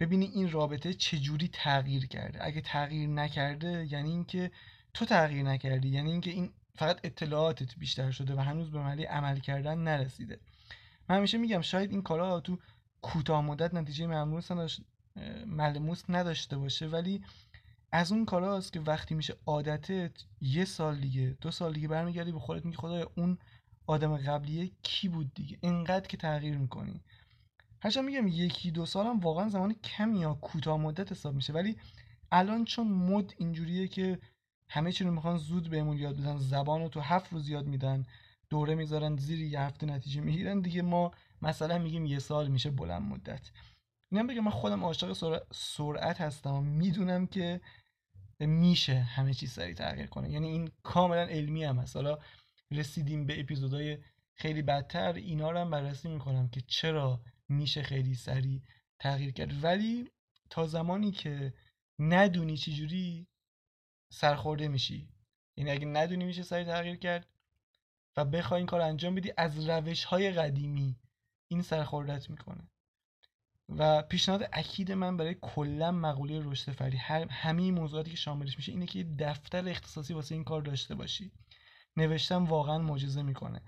ببینی 0.00 0.24
این 0.24 0.50
رابطه 0.50 0.94
چجوری 0.94 1.48
تغییر 1.52 2.06
کرده. 2.06 2.44
اگه 2.44 2.60
تغییر 2.60 3.08
نکرده 3.08 3.86
یعنی 3.90 4.10
اینکه 4.10 4.50
تو 4.94 5.04
تغییر 5.04 5.42
نکردی 5.42 5.88
یعنی 5.88 6.10
اینکه 6.10 6.30
این 6.30 6.52
فقط 6.74 7.00
اطلاعاتت 7.04 7.76
بیشتر 7.76 8.10
شده 8.10 8.34
و 8.34 8.40
هنوز 8.40 8.70
به 8.70 8.78
مرحله 8.78 9.06
عمل 9.06 9.40
کردن 9.40 9.78
نرسیده. 9.78 10.40
من 11.08 11.16
همیشه 11.16 11.38
میگم 11.38 11.60
شاید 11.60 11.90
این 11.90 12.02
کارا 12.02 12.40
تو 12.40 12.58
کوتاه 13.02 13.40
مدت 13.40 13.74
نتیجه 13.74 14.06
ملموس 14.06 14.50
نداشت 14.50 14.80
ملموس 15.46 16.02
نداشته 16.08 16.58
باشه 16.58 16.86
ولی 16.86 17.22
از 17.92 18.12
اون 18.12 18.24
کاراست 18.24 18.72
که 18.72 18.80
وقتی 18.80 19.14
میشه 19.14 19.34
عادتت 19.46 20.12
یه 20.40 20.64
سال 20.64 21.00
دیگه 21.00 21.36
دو 21.40 21.50
سال 21.50 21.72
دیگه 21.72 21.88
برمیگردی 21.88 22.32
به 22.32 22.38
خودت 22.38 22.64
میگی 22.64 22.76
خدایا 22.76 23.10
اون 23.16 23.38
آدم 23.86 24.16
قبلیه 24.16 24.70
کی 24.82 25.08
بود 25.08 25.34
دیگه؟ 25.34 25.58
اینقدر 25.60 26.06
که 26.06 26.16
تغییر 26.16 26.58
می‌کنی. 26.58 27.00
هرچند 27.80 28.04
میگم 28.04 28.28
یکی 28.28 28.70
دو 28.70 28.86
سال 28.86 29.06
هم 29.06 29.20
واقعا 29.20 29.48
زمان 29.48 29.74
کمی 29.74 30.20
یا 30.20 30.34
کوتاه 30.34 30.76
مدت 30.76 31.12
حساب 31.12 31.34
میشه 31.34 31.52
ولی 31.52 31.76
الان 32.32 32.64
چون 32.64 32.88
مد 32.88 33.34
اینجوریه 33.38 33.88
که 33.88 34.18
همه 34.68 34.92
چی 34.92 35.04
رو 35.04 35.10
می‌خوان 35.12 35.36
زود 35.38 35.70
بهمون 35.70 35.96
یاد 35.96 36.20
بدن 36.20 36.36
زبان 36.36 36.80
رو 36.80 36.88
تو 36.88 37.00
هفت 37.00 37.32
روز 37.32 37.48
یاد 37.48 37.66
میدن 37.66 38.06
دوره 38.52 38.74
می‌ذارن 38.74 39.16
زیر 39.16 39.40
یه 39.40 39.60
هفته 39.60 39.86
نتیجه 39.86 40.20
می‌گیرن. 40.20 40.60
دیگه 40.60 40.82
ما 40.82 41.10
مثلا 41.42 41.78
میگیم 41.78 42.06
یه 42.06 42.18
سال 42.18 42.48
میشه 42.48 42.70
بلند 42.70 43.02
مدت. 43.02 43.50
اینم 44.10 44.26
بگم 44.26 44.44
من 44.44 44.50
خودم 44.50 44.84
عاشق 44.84 45.12
سرعت 45.52 46.20
هستم 46.20 46.62
می‌دونم 46.62 47.26
که 47.26 47.60
میشه 48.40 48.94
همه 48.94 49.34
چیز 49.34 49.52
سریع 49.52 49.74
تغییر 49.74 50.06
کنه. 50.06 50.30
یعنی 50.30 50.48
این 50.48 50.70
کاملا 50.82 51.22
علمی 51.22 51.64
هم 51.64 51.78
هست. 51.78 51.96
حالا 51.96 52.18
رسیدیم 52.70 53.26
به 53.26 53.40
اپیزودهای 53.40 53.98
خیلی 54.34 54.62
بدتر. 54.62 55.12
اینا 55.12 55.50
رو 55.50 55.58
هم 55.58 55.70
بررسی 55.70 56.08
می‌کنم 56.08 56.48
که 56.48 56.60
چرا 56.60 57.20
میشه 57.48 57.82
خیلی 57.82 58.14
سریع 58.14 58.62
تغییر 58.98 59.32
کرد. 59.32 59.64
ولی 59.64 60.10
تا 60.50 60.66
زمانی 60.66 61.10
که 61.10 61.54
ندونی 61.98 62.56
چجوری 62.56 63.26
سرخورده 64.12 64.68
میشی. 64.68 65.08
یعنی 65.56 65.70
اگه 65.70 65.86
ندونی 65.86 66.24
میشه 66.24 66.42
سریع 66.42 66.64
تغییر 66.64 66.96
کرد 66.96 67.26
و 68.16 68.24
بخوای 68.24 68.58
این 68.58 68.66
کار 68.66 68.80
انجام 68.80 69.14
بدی 69.14 69.32
از 69.36 69.68
روش 69.68 70.04
های 70.04 70.30
قدیمی 70.30 70.96
این 71.48 71.62
سرخوردت 71.62 72.30
می‌کنه. 72.30 72.68
و 73.68 74.02
پیشنهاد 74.02 74.48
اکید 74.52 74.92
من 74.92 75.16
برای 75.16 75.36
کلا 75.40 75.92
مقوله 75.92 76.40
رشد 76.44 76.72
فردی 76.72 76.96
هر 76.96 77.28
همه 77.30 77.70
موضوعاتی 77.70 78.10
که 78.10 78.16
شاملش 78.16 78.56
میشه 78.56 78.72
اینه 78.72 78.86
که 78.86 79.04
دفتر 79.18 79.68
اختصاصی 79.68 80.14
واسه 80.14 80.34
این 80.34 80.44
کار 80.44 80.62
داشته 80.62 80.94
باشی. 80.94 81.32
نوشتم 81.96 82.44
واقعا 82.44 82.78
معجزه 82.78 83.22
می‌کنه. 83.22 83.62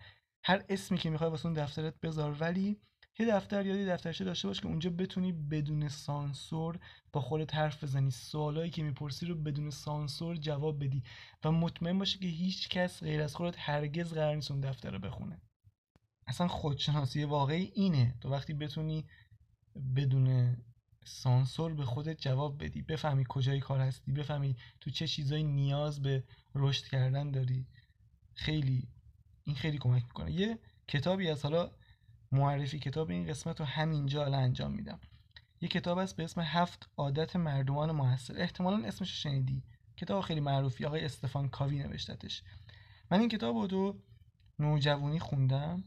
هر 0.45 0.65
اسمی 0.69 0.99
که 0.99 1.11
می‌خوای 1.11 1.31
واسه 1.31 1.47
اون 1.47 1.55
دفترت 1.55 2.01
بذار 2.01 2.37
ولی 2.41 2.81
یه 3.19 3.27
دفتر 3.27 3.67
یا 3.67 3.77
یه 3.77 3.87
دفترچه 3.87 4.25
داشته 4.25 4.49
باش 4.49 4.61
که 4.61 4.67
اونجا 4.67 4.91
بتونی 4.91 5.33
بدون 5.33 5.89
سانسور 5.89 6.79
با 7.13 7.21
خودت 7.21 7.55
حرف 7.55 7.85
بزنی. 7.85 8.11
سوالایی 8.11 8.71
که 8.71 8.83
می‌پرسی 8.83 9.27
رو 9.27 9.35
بدون 9.35 9.71
سانسور 9.71 10.37
جواب 10.37 10.85
بدی 10.85 11.03
و 11.45 11.53
مطمئن 11.53 11.99
باشه 11.99 12.19
که 12.19 12.27
هیچ 12.27 12.69
کس 12.69 13.03
غیر 13.03 13.23
از 13.23 13.37
خودت 13.37 13.55
هرگز 13.59 14.13
قرار 14.13 14.35
نیست 14.35 14.51
اون 14.51 14.61
دفتر 14.61 14.91
رو 14.91 14.99
بخونه. 14.99 15.41
اصلا 16.27 16.49
خودشناسی 16.49 17.25
واقعی 17.25 17.73
اینه. 17.75 18.15
تو 18.21 18.31
وقتی 18.31 18.55
بتونی 18.55 19.07
بدون 19.97 20.57
سانسور 21.05 21.75
به 21.75 21.85
خودت 21.85 22.21
جواب 22.21 22.65
بدی 22.65 22.83
بفهمی 22.83 23.25
کجای 23.29 23.61
کار 23.61 23.81
هستی 23.81 24.13
بفهمی 24.13 24.57
تو 24.81 24.91
چه 24.91 25.07
چیزایی 25.07 25.45
نیاز 25.45 26.03
به 26.03 26.25
رشد 26.55 26.85
کردن 26.85 27.31
داری 27.31 27.67
خیلی 28.35 28.89
این 29.45 29.57
خیلی 29.57 29.79
کمک 29.79 30.03
می‌کنه. 30.05 30.33
یه 30.33 30.59
کتابی 30.89 31.29
از 31.29 31.43
حالا 31.43 31.71
معرفی 32.33 32.79
کتاب 32.79 33.11
این 33.11 33.27
قسمت 33.27 33.61
رو 33.61 33.67
همینجا 33.67 34.25
الان 34.25 34.43
انجام 34.43 34.73
میدم. 34.73 35.01
یه 35.61 35.69
کتاب 35.69 35.99
است 35.99 36.17
به 36.17 36.25
اسم 36.25 36.41
هفت 36.41 36.89
عادت 36.97 37.37
مردمان 37.37 37.93
موثر 37.93 38.41
احتمالا 38.41 38.87
اسمش 38.87 39.23
شنیدی. 39.23 39.63
کتاب 39.97 40.21
خیلی 40.21 40.41
معروفی. 40.41 40.85
آقای 40.85 41.05
استفان 41.05 41.49
کاوی 41.49 41.79
نوشتتش. 41.79 42.43
من 43.11 43.21
این 43.21 43.29
کتاب 43.29 43.57
رو 43.57 43.99
نوجوانی 44.59 45.19
خوندم. 45.19 45.85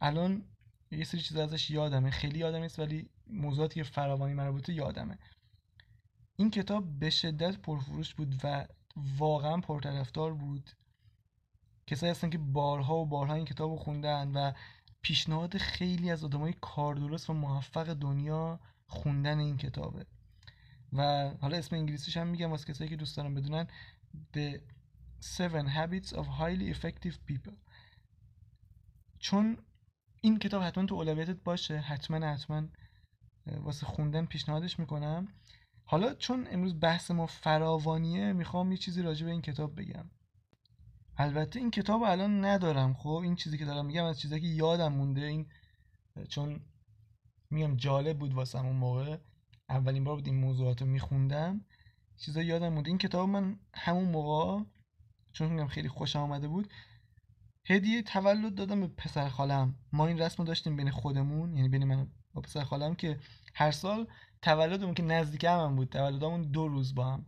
الان 0.00 0.44
یه 0.90 1.04
سری 1.04 1.20
چیز 1.20 1.36
ازش 1.36 1.70
یادمه. 1.70 2.10
خیلی 2.10 2.38
یادم 2.38 2.62
نیست 2.62 2.78
ولی 2.78 3.08
موضوعاتی 3.26 3.74
که 3.74 3.82
فراوانی 3.82 4.34
مربوطه 4.34 4.72
یادمه. 4.72 5.18
این 6.36 6.50
کتاب 6.50 6.98
به 6.98 7.10
شدت 7.10 7.58
پرفروش 7.58 8.14
بود 8.14 8.40
و 8.44 8.66
واقعا 9.18 9.56
پرطرفدار 9.56 10.34
بود. 10.34 10.70
کسایی 11.86 12.10
هستن 12.10 12.30
که 12.30 12.38
بارها 12.38 12.96
و 12.96 13.06
بارها 13.06 13.34
این 13.34 13.44
کتاب 13.44 13.70
رو 13.70 13.76
خوندن 13.76 14.28
و 14.34 14.52
پیشنهاد 15.04 15.58
خیلی 15.58 16.10
از 16.10 16.24
آدمای 16.24 16.54
کاردرست 16.60 17.30
و 17.30 17.32
موفق 17.32 17.94
دنیا 17.94 18.60
خوندن 18.86 19.38
این 19.38 19.56
کتابه. 19.56 20.06
و 20.92 21.30
حالا 21.40 21.56
اسم 21.56 21.76
انگلیسیش 21.76 22.16
هم 22.16 22.26
میگم 22.26 22.50
واسه 22.50 22.72
کسایی 22.72 22.90
که 22.90 22.96
دوست 22.96 23.16
دارن 23.16 23.34
بدونن 23.34 23.66
The 24.36 24.60
Seven 25.36 25.68
Habits 25.68 26.08
of 26.08 26.26
Highly 26.40 26.74
Effective 26.74 27.14
People. 27.30 27.56
چون 29.18 29.58
این 30.20 30.38
کتاب 30.38 30.62
حتما 30.62 30.86
تو 30.86 30.94
اولویتت 30.94 31.36
باشه 31.44 31.78
حتما 31.78 32.26
حتما 32.26 32.68
واسه 33.46 33.86
خوندن 33.86 34.26
پیشنهادش 34.26 34.78
می‌کنم. 34.78 35.28
حالا 35.84 36.14
چون 36.14 36.46
امروز 36.50 36.80
بحث 36.80 37.10
ما 37.10 37.26
فراوانیه 37.26 38.32
می‌خوام 38.32 38.72
یه 38.72 38.78
چیزی 38.78 39.02
راجع 39.02 39.26
به 39.26 39.32
این 39.32 39.42
کتاب 39.42 39.80
بگم. 39.80 40.10
البته 41.16 41.58
این 41.58 41.70
کتاب 41.70 42.02
الان 42.02 42.44
ندارم. 42.44 42.94
خب 42.94 43.08
این 43.08 43.34
چیزی 43.34 43.58
که 43.58 43.64
دارم 43.64 43.86
میگم 43.86 44.04
از 44.04 44.20
چیزی 44.20 44.40
که 44.40 44.46
یادم 44.46 44.92
مونده 44.92 45.20
این 45.20 45.46
چون 46.28 46.60
میگم 47.50 47.76
جالب 47.76 48.18
بود 48.18 48.34
واسم 48.34 48.66
اون 48.66 48.76
موقع. 48.76 49.18
اولین 49.68 50.04
بار 50.04 50.14
بود 50.14 50.26
این 50.26 50.36
موضوعات 50.36 50.80
رو 50.80 50.86
میخوندم. 50.88 51.64
چیزا 52.16 52.42
یادم 52.42 52.68
مونده. 52.68 52.88
این 52.88 52.98
کتاب 52.98 53.28
من 53.28 53.58
همون 53.74 54.04
موقع 54.04 54.64
چون 55.32 55.52
میگم 55.52 55.68
خیلی 55.68 55.88
خوش 55.88 56.16
آمده 56.16 56.48
بود 56.48 56.70
هدیه 57.66 58.02
تولد 58.02 58.54
دادم 58.54 58.80
به 58.80 58.86
پسر 58.86 59.28
خالم. 59.28 59.74
ما 59.92 60.06
این 60.06 60.18
رسم 60.18 60.44
داشتیم 60.44 60.76
بین 60.76 60.90
خودمون 60.90 61.56
یعنی 61.56 61.68
بین 61.68 61.84
من 61.84 62.08
با 62.34 62.40
پسر 62.40 62.64
خالم 62.64 62.94
که 62.94 63.18
هر 63.54 63.70
سال 63.70 64.06
تولدمون 64.42 64.94
که 64.94 65.02
نزدیک 65.02 65.44
هم, 65.44 65.76
بود. 65.76 65.88
تولدمون 65.88 66.42
دو 66.42 66.68
روز 66.68 66.94
با 66.94 67.06
هم 67.06 67.26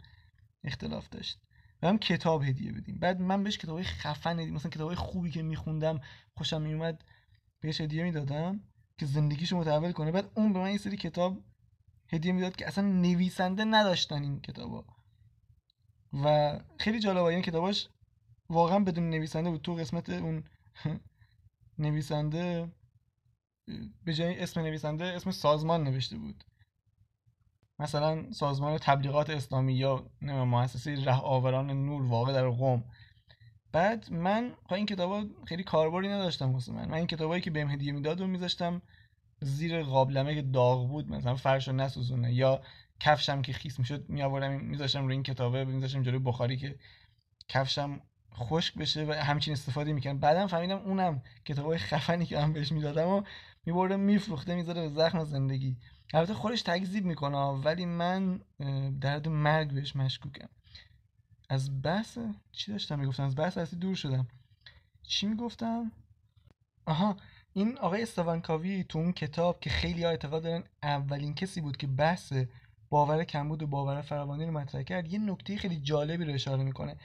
اختلاف 0.64 1.08
داشت. 1.08 1.45
و 1.82 1.96
کتاب 1.96 2.42
هدیه 2.42 2.72
بدیم. 2.72 2.98
بعد 2.98 3.20
من 3.20 3.42
بهش 3.42 3.58
کتابای 3.58 3.84
خفن 3.84 4.50
مثلا 4.50 4.70
کتابای 4.70 4.96
خوبی 4.96 5.30
که 5.30 5.42
میخوندم 5.42 6.00
خوشم 6.34 6.62
میومد 6.62 7.04
بهش 7.60 7.80
هدیه 7.80 8.04
می‌دادم 8.04 8.60
که 8.98 9.06
زندگیشو 9.06 9.56
متحول 9.56 9.92
کنه. 9.92 10.12
بعد 10.12 10.30
اون 10.34 10.52
به 10.52 10.58
من 10.58 10.72
یه 10.72 10.78
سری 10.78 10.96
کتاب 10.96 11.44
هدیه 12.12 12.32
می‌داد 12.32 12.56
که 12.56 12.66
اصلا 12.66 12.84
نویسنده 12.84 13.64
نداشتن 13.64 14.22
این 14.22 14.40
کتابا. 14.40 14.84
و 16.12 16.58
خیلی 16.78 17.00
جالبه 17.00 17.22
این 17.22 17.42
کتاباش 17.42 17.88
واقعا 18.48 18.78
بدون 18.78 19.10
نویسنده 19.10 19.50
بود. 19.50 19.62
تو 19.62 19.74
قسمت 19.74 20.10
اون 20.10 20.44
نویسنده 21.78 22.72
به 24.04 24.14
جای 24.14 24.40
اسم 24.40 24.60
نویسنده 24.60 25.04
اسم 25.04 25.30
سازمان 25.30 25.84
نوشته 25.84 26.18
بود. 26.18 26.44
مثلا 27.78 28.32
سازمان 28.32 28.78
تبلیغات 28.78 29.30
اسلامی 29.30 29.74
یا 29.74 30.10
مؤسسه 30.22 31.04
ره 31.04 31.20
آوران 31.20 31.70
نور 31.70 32.02
واقع 32.02 32.32
در 32.32 32.48
قوم. 32.48 32.84
بعد 33.72 34.12
من 34.12 34.52
این 34.70 34.86
کتابا 34.86 35.24
خیلی 35.44 35.62
کاربردی 35.62 36.08
نداشتم 36.08 36.52
واسه 36.52 36.72
من. 36.72 36.88
من 36.88 36.94
این 36.94 37.06
کتابایی 37.06 37.42
که 37.42 37.50
بهم 37.50 37.70
هدیه 37.70 37.92
می‌داد 37.92 38.20
و 38.20 38.26
میذاشتم 38.26 38.82
زیر 39.40 39.82
قابلمه 39.82 40.34
که 40.34 40.42
داغ 40.42 40.88
بود 40.88 41.10
مثلا 41.10 41.34
فرشو 41.34 41.72
نسوزونه 41.72 42.32
یا 42.32 42.62
کفشم 43.00 43.42
که 43.42 43.52
خیس 43.52 43.78
می‌شد 43.78 44.08
میآوردم 44.08 44.60
میذاشتم 44.60 45.04
روی 45.04 45.12
این 45.12 45.22
کتابه 45.22 45.64
میذاشتم 45.64 46.02
جلوی 46.02 46.18
بخاری 46.18 46.56
که 46.56 46.78
کفشم 47.48 48.00
خشک 48.34 48.74
بشه 48.74 49.04
و 49.04 49.12
همچین 49.12 49.52
استفاده 49.52 49.92
می‌کنم 49.92 50.18
بعدم 50.18 50.46
فهمیدم 50.46 50.78
اونم 50.78 51.22
کتابای 51.44 51.78
خفنی 51.78 52.26
که 52.26 52.36
من 52.36 52.52
بهش 52.52 52.72
می‌دادم 52.72 53.08
و 53.08 53.22
میبردم 53.66 54.00
میفروخته 54.00 54.54
می‌ذاره 54.54 54.80
به 54.80 54.88
زخم 54.88 55.24
زندگی. 55.24 55.76
البته 56.16 56.34
خودش 56.34 56.62
تکذیب 56.62 57.04
می‌کنه 57.04 57.38
ولی 57.38 57.86
من 57.86 58.40
درد 59.00 59.28
مرگ 59.28 59.72
بهش 59.72 59.96
مشکوکم. 59.96 60.48
از 61.48 61.82
بحث 61.82 62.18
چی 62.52 62.72
داشتم 62.72 62.98
می‌گفتم؟ 62.98 63.22
از 63.22 63.36
بحث 63.36 63.58
اصلی 63.58 63.78
دور 63.78 63.94
شدم. 63.94 64.28
چی 65.02 65.26
می‌گفتم؟ 65.26 65.92
آها 66.86 67.16
این 67.52 67.78
آقای 67.78 68.02
استوانکاوی 68.02 68.84
تو 68.84 68.98
اون 68.98 69.12
کتاب 69.12 69.60
که 69.60 69.70
خیلی 69.70 70.04
ها 70.04 70.10
اعتقاد 70.10 70.42
دارن 70.42 70.64
اولین 70.82 71.34
کسی 71.34 71.60
بود 71.60 71.76
که 71.76 71.86
بحث 71.86 72.32
باور 72.88 73.24
کمبود 73.24 73.62
و 73.62 73.66
باور 73.66 74.02
فراوانی 74.02 74.46
رو 74.46 74.52
مطرح 74.52 74.82
کرد 74.82 75.12
یه 75.12 75.18
نکته 75.18 75.56
خیلی 75.56 75.80
جالبی 75.80 76.24
رو 76.24 76.32
اشاره 76.34 76.62
می‌کنه. 76.62 76.96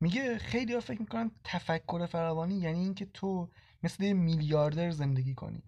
میگه 0.00 0.38
خیلی 0.38 0.74
ها 0.74 0.80
فکر 0.80 1.00
می‌کنن 1.00 1.30
تفکر 1.44 2.06
فراوانی 2.06 2.54
یعنی 2.54 2.78
اینکه 2.78 3.06
تو 3.06 3.50
مثل 3.82 4.04
یه 4.04 4.12
میلیاردر 4.12 4.90
زندگی 4.90 5.34
کنی. 5.34 5.62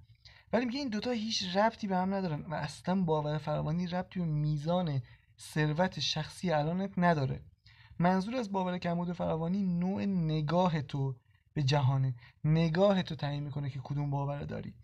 ولی 0.52 0.64
میگه 0.64 0.78
این 0.78 0.88
دوتا 0.88 1.11
هیچ 1.11 1.56
ربطی 1.56 1.87
به 1.87 1.96
هم 1.96 2.14
ندارن 2.14 2.40
و 2.40 2.54
اصلا 2.54 3.02
باور 3.02 3.38
فراوانی 3.38 3.87
ربطی 3.87 4.20
به 4.20 4.26
میزان 4.26 5.02
ثروت 5.40 6.00
شخصی 6.00 6.50
الانت 6.50 6.92
نداره. 6.96 7.42
منظور 7.98 8.37
از 8.37 8.52
باور 8.52 8.78
کمبود 8.78 9.12
فراوانی 9.12 9.62
نوع 9.62 10.04
نگاه 10.04 10.82
تو 10.82 11.16
به 11.54 11.62
جهانه. 11.62 12.14
نگاه 12.44 13.02
تو 13.02 13.14
تعیین 13.14 13.42
می‌کنه 13.42 13.70
که 13.70 13.80
کدوم 13.84 14.11
باور 14.11 14.42
داری. 14.42 14.74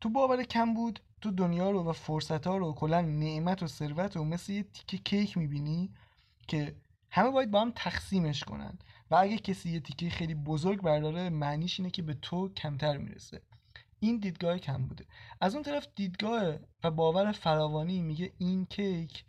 تو 0.00 0.08
باور 0.08 0.42
کم 0.42 0.74
بود 0.74 1.00
تو 1.20 1.30
دنیا 1.30 1.70
رو 1.70 1.84
و 1.84 1.92
فرصت 1.92 2.46
ها 2.46 2.56
رو 2.56 2.72
کلا 2.72 3.00
نعمت 3.00 3.62
و 3.62 3.66
ثروت 3.66 4.16
رو 4.16 4.24
مثل 4.24 4.52
یه 4.52 4.62
تیکه 4.62 4.98
کیک 4.98 5.38
می‌بینی 5.38 5.94
که 6.48 6.76
همه 7.10 7.30
باید 7.30 7.50
با 7.50 7.60
هم 7.60 7.72
تقسیمش 7.76 8.44
کنن. 8.44 8.78
و 9.10 9.14
اگه 9.14 9.38
کسی 9.38 9.70
یه 9.70 9.80
تیکه 9.80 10.10
خیلی 10.10 10.34
بزرگ 10.34 10.82
برداره 10.82 11.30
معنیش 11.30 11.80
اینه 11.80 11.90
که 11.90 12.02
به 12.02 12.14
تو 12.14 12.48
کمتر 12.48 12.96
می‌رسه. 12.96 13.42
این 14.00 14.18
دیدگاه 14.18 14.58
کم 14.58 14.86
بوده. 14.86 15.06
از 15.40 15.54
اون 15.54 15.62
طرف 15.62 15.86
دیدگاه 15.94 16.58
و 16.84 16.90
باور 16.90 17.32
فراوانی 17.32 18.02
میگه 18.02 18.32
این 18.38 18.66
کیک 18.66 19.24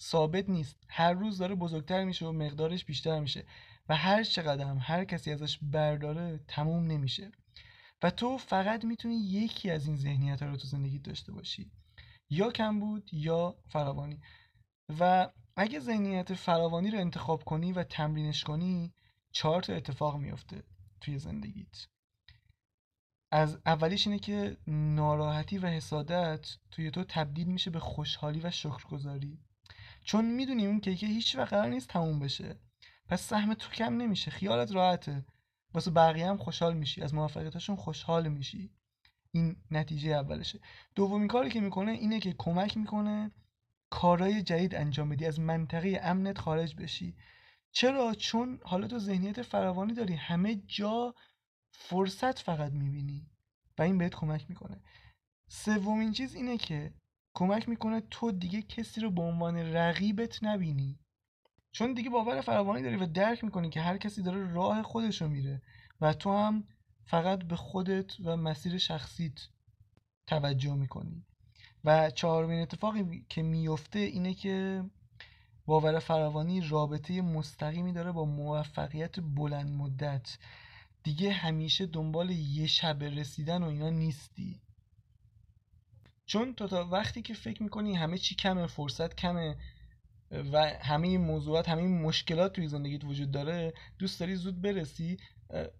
ثابت 0.00 0.48
نیست. 0.48 0.76
هر 0.88 1.12
روز 1.12 1.38
داره 1.38 1.54
بزرگتر 1.54 2.04
میشه 2.04 2.26
و 2.26 2.32
مقدارش 2.32 2.84
بیشتر 2.84 3.20
میشه 3.20 3.44
و 3.88 3.96
هر 3.96 4.22
چقدر 4.22 4.64
هم 4.64 4.78
هر 4.80 5.04
کسی 5.04 5.32
ازش 5.32 5.58
برداره 5.62 6.40
تموم 6.48 6.86
نمیشه. 6.86 7.30
و 8.02 8.10
تو 8.10 8.38
فقط 8.38 8.84
می‌تونی 8.84 9.16
یکی 9.16 9.70
از 9.70 9.86
این 9.86 9.96
ذهنیت 9.96 10.42
رو 10.42 10.56
تو 10.56 10.68
زندگی 10.68 10.98
داشته 10.98 11.32
باشی. 11.32 11.70
یا 12.30 12.50
کم 12.50 12.80
بود 12.80 13.10
یا 13.12 13.58
فراوانی. 13.68 14.20
و 15.00 15.28
اگه 15.56 15.80
ذهنیت 15.80 16.34
فراوانی 16.34 16.90
رو 16.90 16.98
انتخاب 16.98 17.44
کنی 17.44 17.72
و 17.72 17.82
تمرینش 17.82 18.44
کنی 18.44 18.92
چهار 19.32 19.62
تا 19.62 19.72
اتفاق 19.72 20.16
میفته 20.16 20.62
توی 21.00 21.18
زندگیت. 21.18 21.86
از 23.30 23.58
اولیش 23.66 24.06
اینه 24.06 24.18
که 24.18 24.56
ناراحتی 24.66 25.58
و 25.58 25.66
حسادت 25.66 26.56
توی 26.70 26.90
تو 26.90 27.04
تبدیل 27.04 27.46
میشه 27.46 27.70
به 27.70 27.80
خوشحالی 27.80 28.40
و 28.40 28.50
شکرگزاری. 28.50 29.38
چون 30.04 30.24
می‌دونی 30.24 30.66
اون 30.66 30.80
کیکه 30.80 31.06
هیچ 31.06 31.36
وقت 31.36 31.52
قرار 31.52 31.68
نیست 31.68 31.88
تموم 31.88 32.18
بشه. 32.18 32.56
پس 33.08 33.22
سهم 33.22 33.54
تو 33.54 33.70
کم 33.70 33.96
نمیشه. 33.96 34.30
خیالت 34.30 34.72
راحته. 34.72 35.24
واسه 35.74 35.90
بقیه 35.90 36.26
هم 36.26 36.36
خوشحال 36.36 36.76
میشی. 36.76 37.02
از 37.02 37.14
موفقیتاشون 37.14 37.76
خوشحال 37.76 38.28
میشی. 38.28 38.70
این 39.32 39.56
نتیجه 39.70 40.10
اولشه. 40.10 40.60
دومین 40.94 41.28
کاری 41.28 41.50
که 41.50 41.60
می‌کنه 41.60 41.92
اینه 41.92 42.20
که 42.20 42.34
کمک 42.38 42.76
می‌کنه 42.76 43.30
کارهای 43.90 44.42
جدید 44.42 44.74
انجام 44.74 45.08
بدی. 45.08 45.26
از 45.26 45.40
منطقه 45.40 46.00
امنت 46.02 46.38
خارج 46.38 46.74
بشی. 46.74 47.16
چرا؟ 47.72 48.14
چون 48.14 48.60
حالا 48.62 48.86
تو 48.86 48.98
ذهنیت 48.98 49.42
فراوانی 49.42 49.94
داری. 49.94 50.14
همه 50.14 50.56
جا 50.66 51.14
فرصت 51.70 52.38
فقط 52.38 52.72
می‌بینی 52.72 53.26
و 53.78 53.82
این 53.82 53.98
بهت 53.98 54.14
کمک 54.14 54.44
می‌کنه. 54.48 54.80
سومین 55.48 56.12
چیز 56.12 56.34
اینه 56.34 56.58
که 56.58 56.92
کمک 57.34 57.68
می‌کنه 57.68 58.00
تو 58.00 58.32
دیگه 58.32 58.62
کسی 58.62 59.00
رو 59.00 59.10
به 59.10 59.22
عنوان 59.22 59.56
رقیبت 59.56 60.44
نبینی. 60.44 60.98
چون 61.72 61.94
دیگه 61.94 62.10
باور 62.10 62.40
فراوانی 62.40 62.82
داری 62.82 62.96
و 62.96 63.06
درک 63.06 63.44
می‌کنی 63.44 63.70
که 63.70 63.80
هر 63.80 63.96
کسی 63.98 64.22
داره 64.22 64.52
راه 64.52 64.82
خودش 64.82 65.22
رو 65.22 65.28
میره 65.28 65.62
و 66.00 66.12
تو 66.12 66.36
هم 66.36 66.64
فقط 67.04 67.44
به 67.44 67.56
خودت 67.56 68.20
و 68.20 68.36
مسیر 68.36 68.78
شخصیت 68.78 69.48
توجه 70.26 70.74
می‌کنی. 70.74 71.24
و 71.84 72.10
چهارمین 72.10 72.60
اتفاقی 72.62 73.26
که 73.28 73.42
میفته 73.42 73.98
اینه 73.98 74.34
که 74.34 74.84
باور 75.66 75.98
فراوانی 75.98 76.60
رابطه 76.60 77.22
مستقیمی 77.22 77.92
داره 77.92 78.12
با 78.12 78.24
موفقیت 78.24 79.20
بلند 79.20 79.70
مدت 79.70 80.38
دیگه 81.08 81.32
همیشه 81.32 81.86
دنبال 81.86 82.30
یه 82.30 82.66
شب 82.66 83.02
رسیدن 83.02 83.62
و 83.62 83.66
اینا 83.66 83.90
نیستی. 83.90 84.60
چون 86.26 86.54
تو 86.54 86.68
تا 86.68 86.84
وقتی 86.84 87.22
که 87.22 87.34
فکر 87.34 87.62
می‌کنی 87.62 87.94
همه 87.94 88.18
چی 88.18 88.34
کمه 88.34 88.66
فرصت 88.66 89.14
کمه 89.14 89.56
و 90.30 90.78
همه 90.80 91.08
این 91.08 91.20
موضوعات 91.20 91.68
همه 91.68 91.82
این 91.82 92.02
مشکلات 92.02 92.52
توی 92.52 92.68
زندگیت 92.68 93.04
وجود 93.04 93.30
داره 93.30 93.74
دوست 93.98 94.20
داری 94.20 94.36
زود 94.36 94.62
برسی 94.62 95.18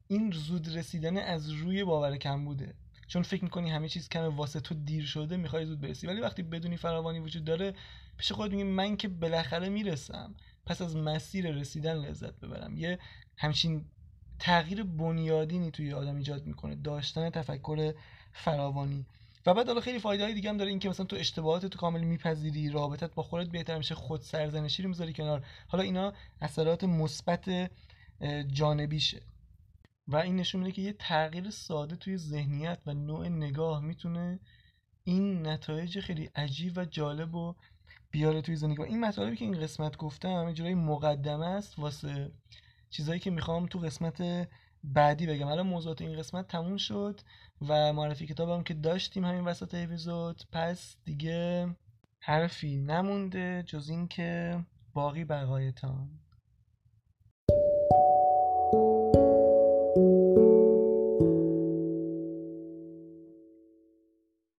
این 0.06 0.30
زود 0.30 0.76
رسیدن 0.76 1.16
از 1.16 1.50
روی 1.50 1.84
باور 1.84 2.16
کم 2.16 2.44
بوده. 2.44 2.74
چون 3.06 3.22
فکر 3.22 3.44
می‌کنی 3.44 3.70
همه 3.70 3.88
چیز 3.88 4.08
کمه 4.08 4.28
واسه 4.28 4.60
تو 4.60 4.74
دیر 4.74 5.06
شده 5.06 5.36
می‌خوای 5.36 5.66
زود 5.66 5.80
برسی. 5.80 6.06
ولی 6.06 6.20
وقتی 6.20 6.42
بدونی 6.42 6.76
فراوانی 6.76 7.18
وجود 7.18 7.44
داره 7.44 7.74
پیش 8.16 8.32
خودت 8.32 8.52
میگی 8.52 8.64
من 8.64 8.96
که 8.96 9.08
بالاخره 9.08 9.68
می‌رسم. 9.68 10.34
پس 10.66 10.82
از 10.82 10.96
مسیر 10.96 11.50
رسیدن 11.50 11.96
لذت 11.96 12.40
ببرم. 12.40 12.76
یه 12.76 12.98
همچین 13.36 13.84
تغییر 14.38 14.82
بنیادینی 14.82 15.70
توی 15.70 15.92
آدم 15.92 16.16
ایجاد 16.16 16.46
می‌کنه. 16.46 16.74
داشتن 16.74 17.30
تفکر 17.30 17.94
فراوانی. 18.32 19.06
و 19.46 19.54
بعد 19.54 19.66
حالا 19.66 19.80
خیلی 19.80 19.98
فایده 19.98 20.24
های 20.24 20.34
دیگه 20.34 20.50
هم 20.50 20.56
داره 20.56 20.70
اینکه 20.70 20.88
مثلا 20.88 21.06
تو 21.06 21.16
اشتباهات 21.16 21.66
تو 21.66 21.78
کامل 21.78 22.00
میپذیری 22.00 22.70
رابطت 22.70 23.14
با 23.14 23.22
خودت 23.22 23.50
بهتر 23.50 23.78
میشه 23.78 23.94
خود 23.94 24.20
سرزنشی 24.20 24.82
رو 24.82 24.88
می‌ذاری 24.88 25.12
کنار. 25.12 25.44
حالا 25.68 25.84
اینا 25.84 26.12
اثرات 26.40 26.84
مثبت 26.84 27.70
جانبیشه. 28.52 29.22
و 30.08 30.16
این 30.16 30.36
نشون 30.36 30.60
میده 30.60 30.72
که 30.72 30.82
یه 30.82 30.92
تغییر 30.92 31.50
ساده 31.50 31.96
توی 31.96 32.16
ذهنیت 32.16 32.78
و 32.86 32.94
نوع 32.94 33.28
نگاه 33.28 33.80
می‌تونه 33.80 34.40
این 35.04 35.46
نتایج 35.46 36.00
خیلی 36.00 36.30
عجیب 36.36 36.72
و 36.76 36.84
جالب 36.84 37.34
و 37.34 37.54
بیاره 38.10 38.42
توی 38.42 38.56
زندگی. 38.56 38.82
و 38.82 38.82
این 38.82 39.00
مطالبی 39.00 39.36
که 39.36 39.44
این 39.44 39.60
قسمت 39.60 39.96
گفتم 39.96 40.54
یه 40.56 40.74
مقدمه 40.74 41.46
است 41.46 41.78
واسه 41.78 42.30
چیزایی 42.90 43.20
که 43.20 43.30
می‌خوام 43.30 43.66
تو 43.66 43.78
قسمت 43.78 44.48
بعدی 44.84 45.26
بگم. 45.26 45.46
الان 45.46 45.66
موضوعات 45.66 46.00
این 46.00 46.18
قسمت 46.18 46.48
تموم 46.48 46.76
شد 46.76 47.20
و 47.68 47.92
معرفی 47.92 48.26
کتابم 48.26 48.62
که 48.62 48.74
داشتیم 48.74 49.24
همین 49.24 49.44
وسط 49.44 49.74
اپیزود 49.74 50.42
پس 50.52 50.96
دیگه 51.04 51.68
حرفی 52.20 52.76
نمونده 52.76 53.62
جز 53.66 53.88
اینکه 53.88 54.58
باقی 54.94 55.24
بقایتان. 55.24 56.10